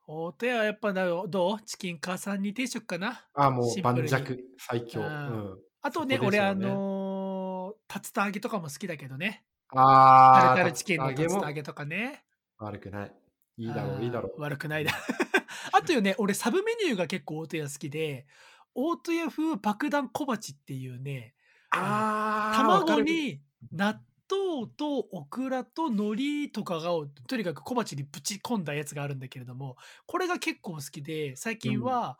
[0.07, 1.61] 大戸屋はやっぱなどう？
[1.63, 3.23] チキン母さんに定食かな？
[3.35, 5.01] ああ、もうシンプルに盤石、最強。
[5.01, 5.59] ううんん。
[5.81, 9.43] あとね、ねあのー、竜田揚げとかも好きだけどね。
[9.69, 12.23] ああ、タルタルチキンの竜竜田揚げとかね。
[12.59, 13.11] 悪くない。
[13.57, 14.41] いいだろう、いいだろう。
[14.41, 14.91] 悪くないだ。
[15.73, 18.27] あとよね、俺サブメニューが結構大戸屋好きで、
[18.75, 21.33] 大戸屋風爆弾小鉢っていうね、
[21.71, 26.89] ああ、卵に納豆とオクラと海苔とかが
[27.27, 32.17] とにかく小鉢にぶち込んだやつがあるんだけれども、これが結構好きで、最近は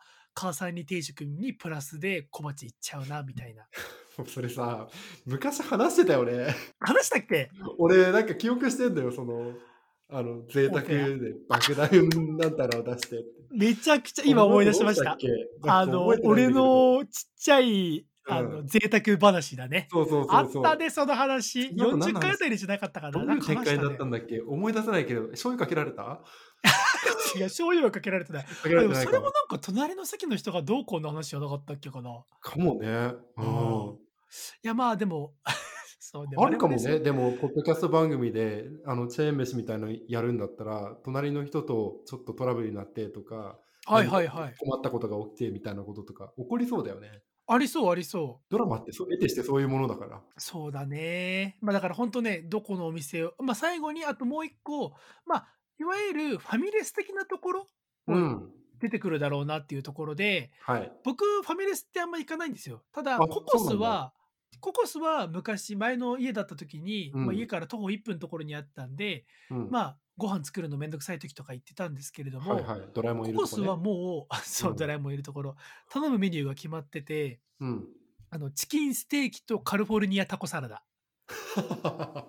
[0.52, 3.66] さんに定食にプラスで小鉢いっちゃうな、みたいな。
[4.26, 4.88] それさ、
[5.26, 6.54] 昔話してたよね。
[6.80, 7.50] 話したっけ？
[7.78, 9.54] 俺、なんか記憶してんだよ、その、
[10.08, 13.24] あの、贅沢で爆弾なんたらを出して。
[13.50, 15.16] めちゃくちゃ今思い出しました。
[15.66, 19.88] あの、俺、のちっちゃいあの、うん贅沢話だね。
[19.90, 20.62] そうそうあそうそう。
[20.62, 21.70] ったね、その話。
[21.70, 23.12] その後何40回あたりじゃなかったかな？
[23.12, 24.40] どうないかうん展開だったんだっけ？
[24.42, 26.22] 思い出せないけど、醤油かけられた？
[27.36, 28.46] 違う、醤油はかけられてない。
[28.64, 32.24] でもそれもなんか隣の席の人がどうこうの話じゃなかったっけかな。
[32.40, 33.14] かもね。
[33.36, 33.98] うん。
[34.64, 35.34] いや、まあでも、
[36.00, 36.36] そうね。
[36.36, 36.98] あるかもね。
[37.00, 44.54] でも、ポッドキャスト番組で、あの、チェーン飯みたいのやるんだったら、隣の人とちょっとトラブルになってとか、はいはいはい。
[44.58, 47.22] 困ったことが起きてみたいなこととか起こりそうだよね。
[47.46, 48.46] ありそうありそう。
[48.50, 50.22] ドラマってそう得てしてそういうものだから。
[50.38, 51.58] そうだね。
[51.60, 54.92] まあだから本当ね、どこのお店を、まあ最後にあともう一個、
[55.26, 55.48] まあ
[55.78, 57.66] いわゆるファミレス的なところ
[58.08, 58.50] うん。
[58.80, 60.92] 出てくるだろうなっていうところで、はい。
[61.04, 62.82] 僕ファミレスってあんま行かないんですよ。
[62.92, 64.12] ただあココスは、
[64.60, 72.80] ココスは昔前の家だった時に、うんまあ、家から徒歩1分のところにあったんで、うん、まあご飯作るのめんどくさい時とか行ってたんですけれども、はいはい。
[72.92, 73.50] ドラえもんいるとこね。
[73.50, 75.56] ココスはもう、 あそうう、んドラえもんいるところ、
[75.88, 77.88] 頼むメニューが決まってて、うん。
[78.30, 80.82] あの、チキンステーキとカリフォルニアタコサラダ。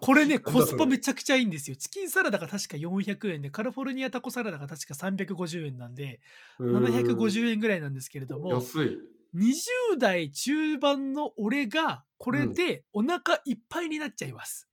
[0.02, 1.76] これね、コスパめちゃくちゃいいんですよ。
[1.76, 6.20] チキンサラダが確か400円で、カリフォルニアタコサラダが確か350円なんで、
[6.60, 8.98] 750円ぐらいなんですけれども、安い。
[9.36, 14.70] 20代中盤の俺が、これでお腹いっぱいになっちゃいます。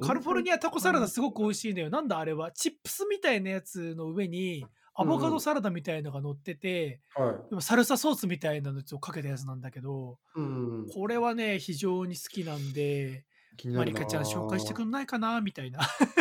[0.00, 1.90] カリフォルニアタコサラダすごく美味しいのよ。
[1.90, 4.66] なんだあれは、チップスみたいなやつの上に、
[5.00, 10.40] アボカドサラダみたいのが乗ってて、はでもサルサソースみたいなのをかけたやつなんだけど、い。
[10.40, 10.86] うん。
[10.92, 13.24] これはね、非常に好きなんで、
[13.66, 15.78] マリカちゃん紹介してくんないかなみたいな。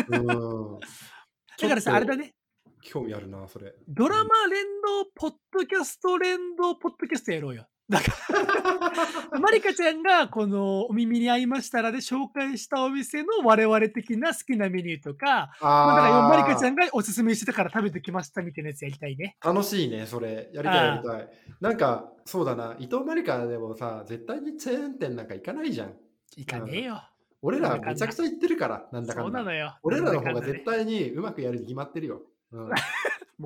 [0.10, 0.80] うん。
[1.60, 2.36] だからさ、あれだね、
[2.84, 3.74] 興味あるな、それ。
[3.88, 7.68] ドラマ連動ポッドキャスト連動ポッドキャストやろうよ。
[7.90, 8.06] だか
[9.32, 19.38] ら、 マリカちゃんがこのお耳に合いましたらで紹介したお店の我々的な好きなメニューとか、まあ、だからマリカちゃんがおすすめしてたから食べてきましたみたいなやつやりたいね。
[19.44, 20.50] 楽しいね、それ。
[20.54, 21.30] やりたい、やりたい。
[21.62, 25.94] なんか、そうだな、伊藤マリカでもさ、絶対にチェーン店なんか行かないじゃん。
[26.36, 27.02] いかねえよ。
[27.42, 29.24] 俺らめちゃくちゃ行ってるから、なんだかだ。
[29.24, 29.78] そうんなのよ。
[29.84, 32.22] 俺らの方が絶対にうまくやるに決まってるよ。
[32.52, 32.70] うん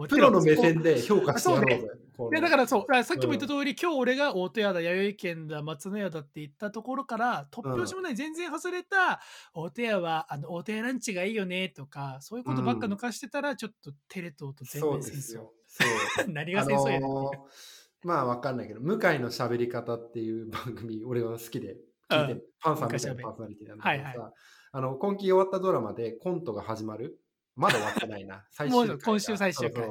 [0.08, 1.90] プロの目線で評価してやろうぜ。
[2.30, 9.22] いやだからそう、さっきも言った通り、今日俺が大戸屋だ、弥生県だ、松の屋だって言ったところから、突拍子もない、全然外れた、
[9.54, 15.16] 大戸屋は、あの、大戸屋ランチがいいよね、とか、そういうことばっか抜かしてたら、ちょっとテレ東と全そう面戦争。
[15.16, 15.54] ですよ。
[15.68, 15.86] そ
[16.26, 16.30] う。
[16.32, 17.06] 何が戦争やねん。
[17.06, 21.78] あのーまあわかんないけど、向井の喋り方っていう番組、 俺は好きで
[22.10, 24.34] 聞いてる、パンさんみたいなパーソナリティなんだけどさ、はいは
[24.74, 27.20] あの今期終わったドラマでコントが始まる？
[27.56, 28.44] まだ終わってないな。
[28.50, 29.88] 最終回が今週最終回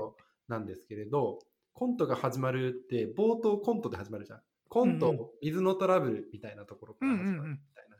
[0.48, 1.38] なんですけれど、
[1.72, 4.40] コントが始まるって、冒頭コントで始まるじゃん。
[4.68, 7.96] コント、うんうん水のトラブルみたいなところから始まるみたいな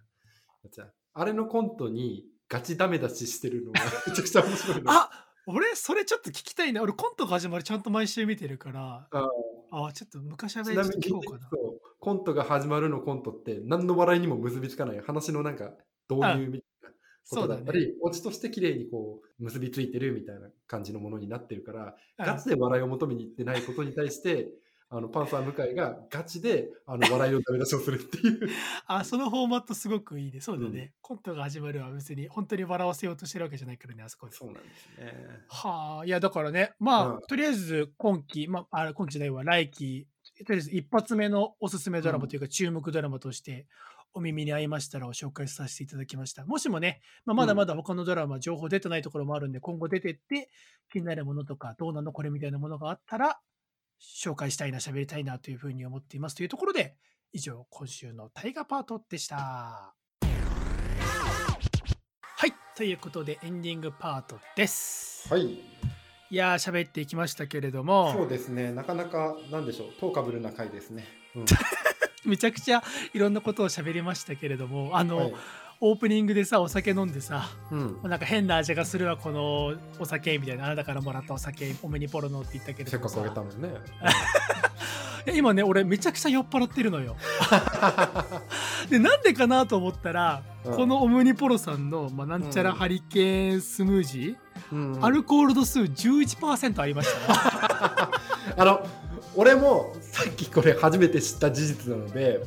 [0.63, 4.93] やつやあれのコントにガチダメ出ししてるのが めちゃくちゃ面白いの。
[4.93, 5.11] あ
[5.47, 6.83] 俺、それちょっと聞きたいな。
[6.83, 9.31] 俺、コントが始まるちゃんと毎週見てるから、あ
[9.73, 11.51] あちょっと昔はちょっと聞こうかな。
[11.99, 15.73] コントが始まるのコントって何の笑いにも結びつかない話のなんか
[16.09, 16.70] 導入みたいな
[17.31, 17.61] こそうだね。
[17.61, 24.49] とだったり、オチとして綺麗にこう結びついてるみたいな感じのものになってるから、うんガチで笑いを求めに行ってないことに対して、
[24.93, 28.49] あのパンサー向井がガチであの笑いをダメ出しをするっていう。
[28.87, 30.41] あ、そのフォーマットすごくいいね。
[30.41, 30.81] そうだね。
[30.81, 34.33] うんコントが始まるは別に本当に笑わせようとしてるわけじゃないからね、あそこで。
[34.33, 35.13] そうなんですね。
[35.49, 40.07] はあ、いや、だからね、まあ、うんとりあえず今期、まあ、あ今期じゃないわ、来期、
[40.47, 43.67] とりあえず一発目のおすすめドラマというか、注目ドラマとして、
[44.13, 46.45] お耳に合いましたらを紹介させていただきました。
[46.45, 50.51] もしもね、まあ、まだまだ他のドラマ、情報出てないところもあるんで、今後出てって、
[50.93, 53.41] 気になるものとか、どうなのこれみたいなものがあったら、
[54.01, 56.97] 紹介したいな、喋りたいなというふうに思っていますというところで、
[57.33, 59.95] 以上、今週の大河パートでした。
[62.23, 65.29] はい、ということでエンディングパートです。
[65.33, 65.45] はい。
[65.53, 68.73] いやー、喋っていきましたけれども、そうですね。
[68.73, 71.05] なかなか、なんでしょう、トーカブルな回ですね。
[71.37, 71.45] うん
[72.25, 75.35] めちゃくちゃいろんなことを喋りましたけれども、あの、はい
[75.83, 77.99] オープニングでさ、お酒飲んでさ、うん。
[78.03, 83.71] なんか変な味がするわ、このお酒みたいな、あなたからもらったお酒、お目にポロのって言ったけれせっかくあげたのにね。
[85.35, 87.17] 今ね、俺めちゃくちゃ酔っ払ってるのよ。
[88.91, 97.39] で、なんでかなと思ったら、うんこのオムニポロさんの、まあ、なんちゃらハリケーンスムージー、うんアルコール度数11%ありましたね。
[98.59, 98.87] あの
[99.37, 102.41] 俺もさっきこれ初めて知った事実なので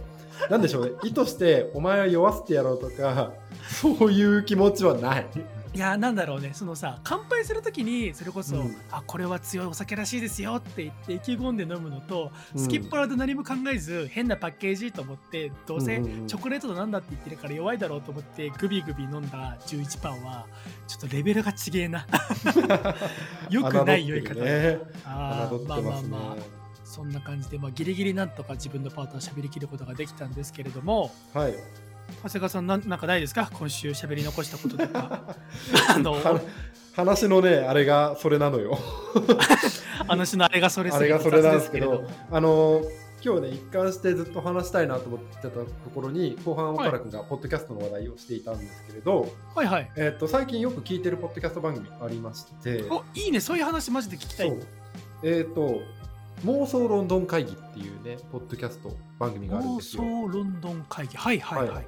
[0.49, 0.91] なんでしょうね。
[1.03, 3.31] 意図してお前は酔わせてやろうとか
[3.81, 5.27] そういう気持ちはない。
[5.75, 6.51] いやなんだろうね。
[6.53, 8.75] そのさ乾杯するときにそれこそ、うん。
[8.91, 12.61] あこれは強いお酒らしいですよって言って意気込んで飲むのと、うん。
[12.61, 20.45] スキッパラで何も考えず変なパッケージと思ってどうせチョコレートとなんだって言ってるから弱いだろうと思ってグビグビ飲んだ11パンは
[20.88, 22.05] ちょっとレベルが違えな。
[23.49, 26.62] よくない酔い方、ねあね、まあまあまあ
[26.93, 31.53] そんな感じで、まあ、ギリギリなんとか自分のパートは喋りきることができたんですけれどもはい。
[32.21, 33.49] 長谷川さんなんなんかないですか？
[33.53, 35.35] 今週喋り残したこととか。
[35.89, 36.39] あのは
[36.95, 38.77] 話のねあれがそれなのよ。
[40.07, 42.83] 話のあれがそれあれがそれなんですけどあの
[43.25, 45.65] 今日ね一貫してずっと話したいなと思ってたと
[45.95, 49.91] ころに後半岡田君がポッドキャストの話題をしていたんですけれど、はいはい。
[49.95, 52.83] えっと最近よく聞いてるポッドキャスト番組ありまして。
[52.91, 53.39] おいいね。
[53.39, 54.49] そういう話マジで聞きたい。
[54.49, 54.59] そう。
[55.23, 55.81] えっ、と
[56.45, 60.03] 妄想ロンドン会議っていうねポッドキャスト番組があるん妄ですよ。
[60.03, 61.15] 想ロンドン会議。
[61.15, 61.87] はいはいはい、はい。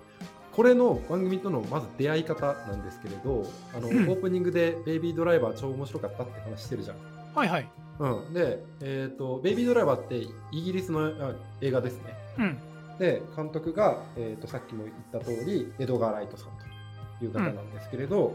[0.54, 3.46] これの番組とのまず出会い方なんですけれど
[3.76, 4.10] あの、うん。
[4.10, 6.98] オープニングで「ベイビードライバー超面白かった」って話してるじゃん。
[7.36, 7.70] はいはい。
[8.00, 10.20] うん、で、えーと「ベイビードライバー」って
[10.52, 12.14] イギリスのあ映画ですね。
[12.38, 12.58] うん。
[12.98, 16.48] で監督が、えー、とさっきも言った通りエドガー・ライトさん
[17.20, 18.34] という方なんですけれど、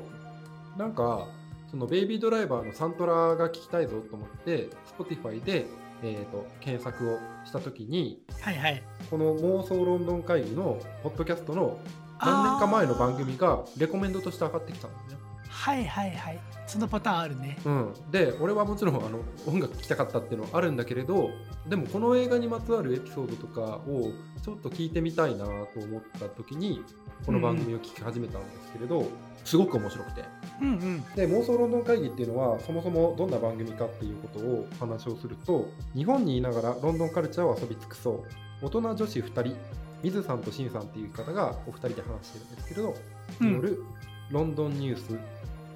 [0.76, 1.28] なんか
[1.70, 4.68] その「ベイビードライバー」のサントラが聞きたいぞと思って
[4.98, 5.66] Spotify で、
[6.02, 8.82] えー、と検索をした時にはいはい。
[9.10, 11.78] この妄想ロンドン会議のポッドキャストの
[12.20, 15.10] 何年か前の番組がレコメンドとして上がってきたんだよ。
[15.10, 15.16] ね。
[15.48, 16.40] はいはいはい。
[16.66, 17.58] そのパターンあるね。
[17.64, 21.30] うん、で俺はもちろんあの音楽聴きたかったっていうのはあるんだけれど
[21.66, 26.82] でもこの映画にまつわるエピソードとかをちょっと聞いてみたいなと思った時に
[27.26, 29.06] この番組を聞き始めたんですけれど、
[29.44, 30.24] すごく面白くて。
[30.60, 31.04] うんうん。
[31.14, 38.24] で妄想ロンドン会議っていうのはそもそもどんな番組かっていうことをお話をすると日本にいながらロンドンカルチャーを遊び尽くそう。
[38.62, 39.56] 大人女子2人
[40.02, 42.94] 水さんとシンさんっていう方がお二人で話してるんですけれど、
[43.40, 43.48] うん。
[43.48, 43.84] による
[44.30, 45.18] ロンドンニュース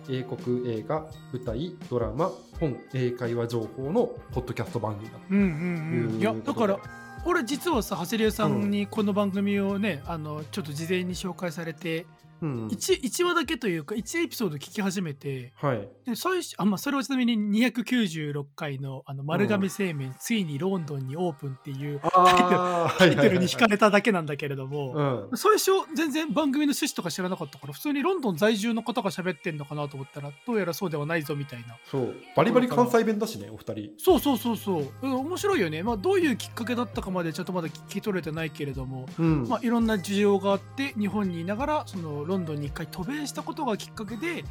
[0.08, 5.18] 英国映画舞台ドラマ本英会話情報のポッドキャスト番組だ。
[5.30, 6.20] うんうんうん。
[6.20, 6.78] いやだから
[7.26, 12.06] 俺実はさ長谷流さんにこの番組をね、あのちょっと事前に紹介されて
[12.44, 15.88] うん、1, 1話だけというか1エピソード聞き始めてはい。
[16.06, 17.36] で最初あ、まあ、それはちなみに
[17.66, 25.36] 296回のあの丸亀製麺、ついにロンドンにオープンっていうタイトルに惹かれれただけなんだけれども、うん。
[25.36, 31.76] 最初全然番組の趣旨とか知らなかったから普通にロンドン在住の方が喋ってんのかなと思ったらどうやらそうではないぞみたいな。
[31.90, 32.14] そう。
[32.36, 33.90] バリバリ関西弁だしねお二人。
[33.98, 34.92] そうそうそうそう。
[35.02, 44.44] うん面白いよね、まあ、どういうきっかけだったかまでちょっとまだ聞き取れてないけれども、うん、まあ、いろんな事情があって日本にいながらそのロンドンに一回渡米したことがきっかけで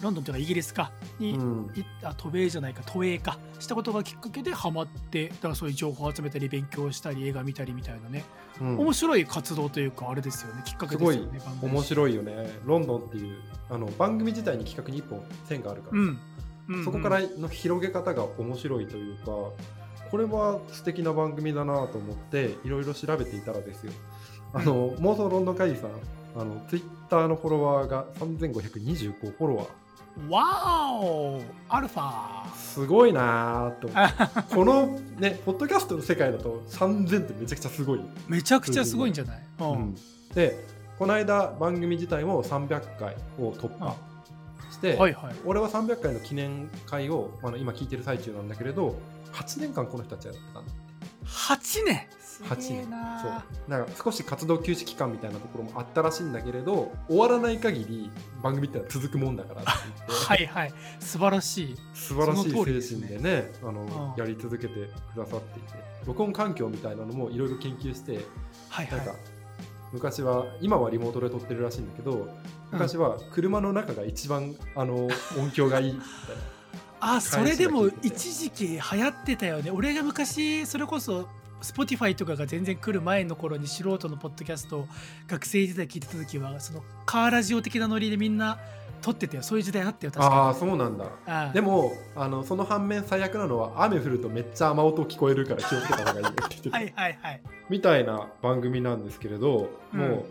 [0.00, 1.72] ロンドンというかイギリスかに、うん。
[1.74, 8.24] いあ渡米じゃないか渡米かしたことがきっかけでハマってだからそういう情報を集めたり勉強したり映画見たりみたいなね、
[8.60, 8.78] うん。
[8.80, 10.62] 面白い活動というかあれですよね。
[10.64, 11.72] きっかけすごいですよね番組。
[11.72, 12.50] 面白いよね。
[12.64, 13.38] ロンドンっていう
[13.70, 16.18] あの番組自体に企画に一本線があるから、うん、
[16.68, 16.84] うんうん。
[16.84, 19.26] そこからの広げ方が面白いというか
[20.10, 23.92] これは素敵な番組だなと思っていろいろ調べていたらですよ。
[24.52, 25.90] あの、妄想ロンドン会議さん
[26.36, 29.68] あのツイッターのフォロワーが3525フォロワー。
[30.28, 32.54] わーおアルファ。
[32.56, 34.54] すごいなーと。
[34.54, 39.72] このねポッドキャストの世界だと3000ってめちゃくちゃすごい、めちゃくちゃすごいんじゃない、うん。
[39.72, 39.94] うん。
[40.34, 40.64] で
[40.98, 43.96] この間番組自体も300回を突破
[44.70, 45.34] して、はいはい。
[45.44, 48.96] 俺は300回の記念会を、まあ、今聞いてる最中なんだけれど
[49.32, 50.72] 8年間この人たちやってたんだ
[51.26, 52.06] 8年？
[52.20, 53.20] す8げえ年な。
[53.20, 53.70] そう。
[53.70, 58.10] なんか少し活動休止期間みたいなところもあったらしいんだけれど終わらない限り
[58.42, 59.70] 番組ってのは続くもんだからって
[60.06, 60.74] 言って、はいはい。
[61.00, 61.76] 素晴らしい。
[61.94, 62.50] 素晴らしい
[62.82, 64.20] 精神でねあのうん。
[64.20, 65.94] やり続けてくださっていて。
[66.06, 68.20] 録音環境みたいなのもいろいろ研究して
[68.68, 68.98] はいはい。
[68.98, 69.14] なんか
[69.92, 72.28] 昔は今はリモートで撮ってるらしいんだけど
[72.72, 76.42] 昔は車の中が一番あの 音響がいいみたいな。
[77.00, 79.70] あそれでも一時期流行ってたよね。
[79.70, 81.28] 俺が昔それこそ
[81.64, 84.88] Spotify とかが全然来る前の頃に素人のポッドキャストを
[85.26, 88.58] 学生時代聞いてた時はそのカーラジオ的なノリでみんな
[89.02, 89.42] 撮ってたよ。
[89.42, 91.04] そういう時代あったよ確あかあそうなんだ。
[91.04, 97.40] にああでもあのその反面最悪なのは雨降るとめっちゃ雨音聞こえるから気をつけた方がいいよって はいはいはい。
[97.68, 100.00] みたいな番組なんですけれど、うん。
[100.00, 100.24] もう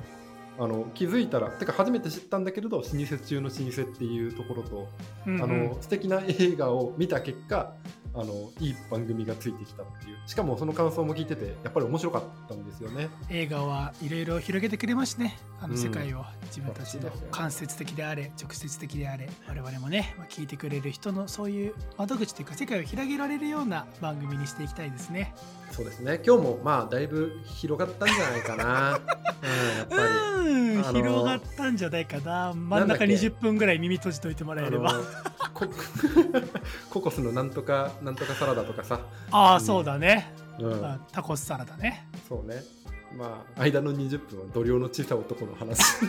[0.60, 4.88] あの気づいたらてか初めて知ったんだけれど老舗中の老舗っていうところと、
[5.28, 5.44] うんうん。
[5.44, 7.74] あの素敵な映画を見た結果
[8.16, 13.10] あのいい番組がついてきたっていうしかもその感想も聞いててやっぱり面白かったんですよね。
[13.30, 25.34] 映画はいろいろ広げてくれましねあのうん世界を自分たちの間接的であれ直接的であれ我々もね、まあ、聞いてくれる人のそういう窓口というか世界を広げられるような番組にしていきたいですね。
[25.72, 28.64] そうですね今日もまあだいぶ広がったんじゃないかな、
[29.02, 30.33] うん、やっぱり。
[30.54, 32.54] うん、あのー広がったんじゃないかな。
[32.54, 34.92] 真ん中なんだっけ？20分ぐらい耳閉じといてもらえれば。
[34.92, 35.04] あの
[35.54, 35.66] コ
[36.90, 39.02] ココスのなんとかなんとかサラダとかさ、
[39.32, 42.08] ああそうだね、うん、あタコスサラダね。
[42.28, 42.64] そうね。
[43.16, 45.80] まあ間の20分は度量の小さい男の話。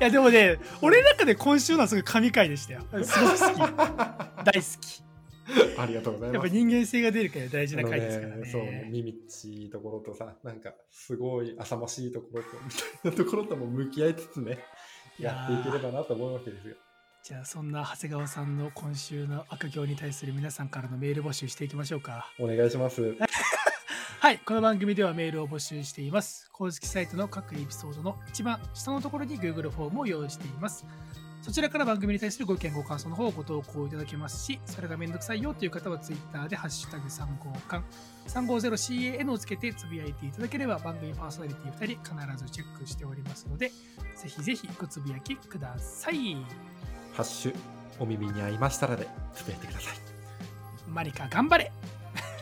[0.00, 2.82] いやでもね俺の中で今週のはすごい神回でしたよ。
[3.02, 5.05] すごく好き大好き
[5.78, 6.54] ありがとうございやっぱます。
[6.54, 8.42] 人間性が出るから大事な回ですからね。
[8.42, 12.70] ね、そうね、耳っちいところとさ、なんかすごい浅ましいところと、み
[13.02, 14.58] たいなところとも向き合いつつね、
[15.18, 16.76] やっていければなと思うわけですよ。
[17.22, 22.32] じゃあそんな長谷川さんの今週の悪行に対する皆さんからのメール募集していきましょうか。
[22.38, 23.16] お願いします。
[24.20, 26.48] はい、この番組ではメールを募集しています。
[26.52, 30.84] 公式サイトの各エピソードの一番下のところに Google フォームを用意しています。
[31.46, 37.84] そちらから番組に対するご意見ご感想の方をご投稿いただけますし、それがめんどくさいよという方は Twitter でハッシュタグ3号館
[38.26, 43.74] 350CAN をつけてつぶやいていただければ番組パーソナリティ2人必ずチェックしておりますので、ぜ
[44.26, 46.34] ひぜひごつぶやきください。
[47.12, 47.56] ハッシュ、
[48.00, 49.94] お耳に合いましたらで、つぶやいてください。
[50.88, 51.70] マリカ頑張れ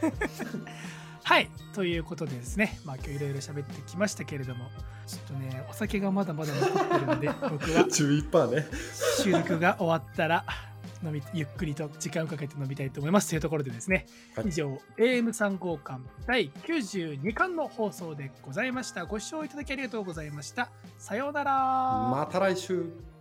[1.24, 4.70] はいということでですねまあ今日いろいろ喋ってきましたけれども
[5.06, 7.84] ちょっとねお酒がまだまだ残ってるので 僕は。
[7.84, 8.66] 11%ね。
[9.22, 10.44] 収録が終わったら
[11.04, 14.48] 飲みゆっくりと時間をかけて飲みたいと思いますというところでですね、はい。
[14.48, 19.04] 以上 AM3 号館第92巻の放送でございました。
[19.04, 20.70] ご視聴いただきありがとうございました。
[20.98, 21.52] さようなら。
[21.52, 23.13] また来週。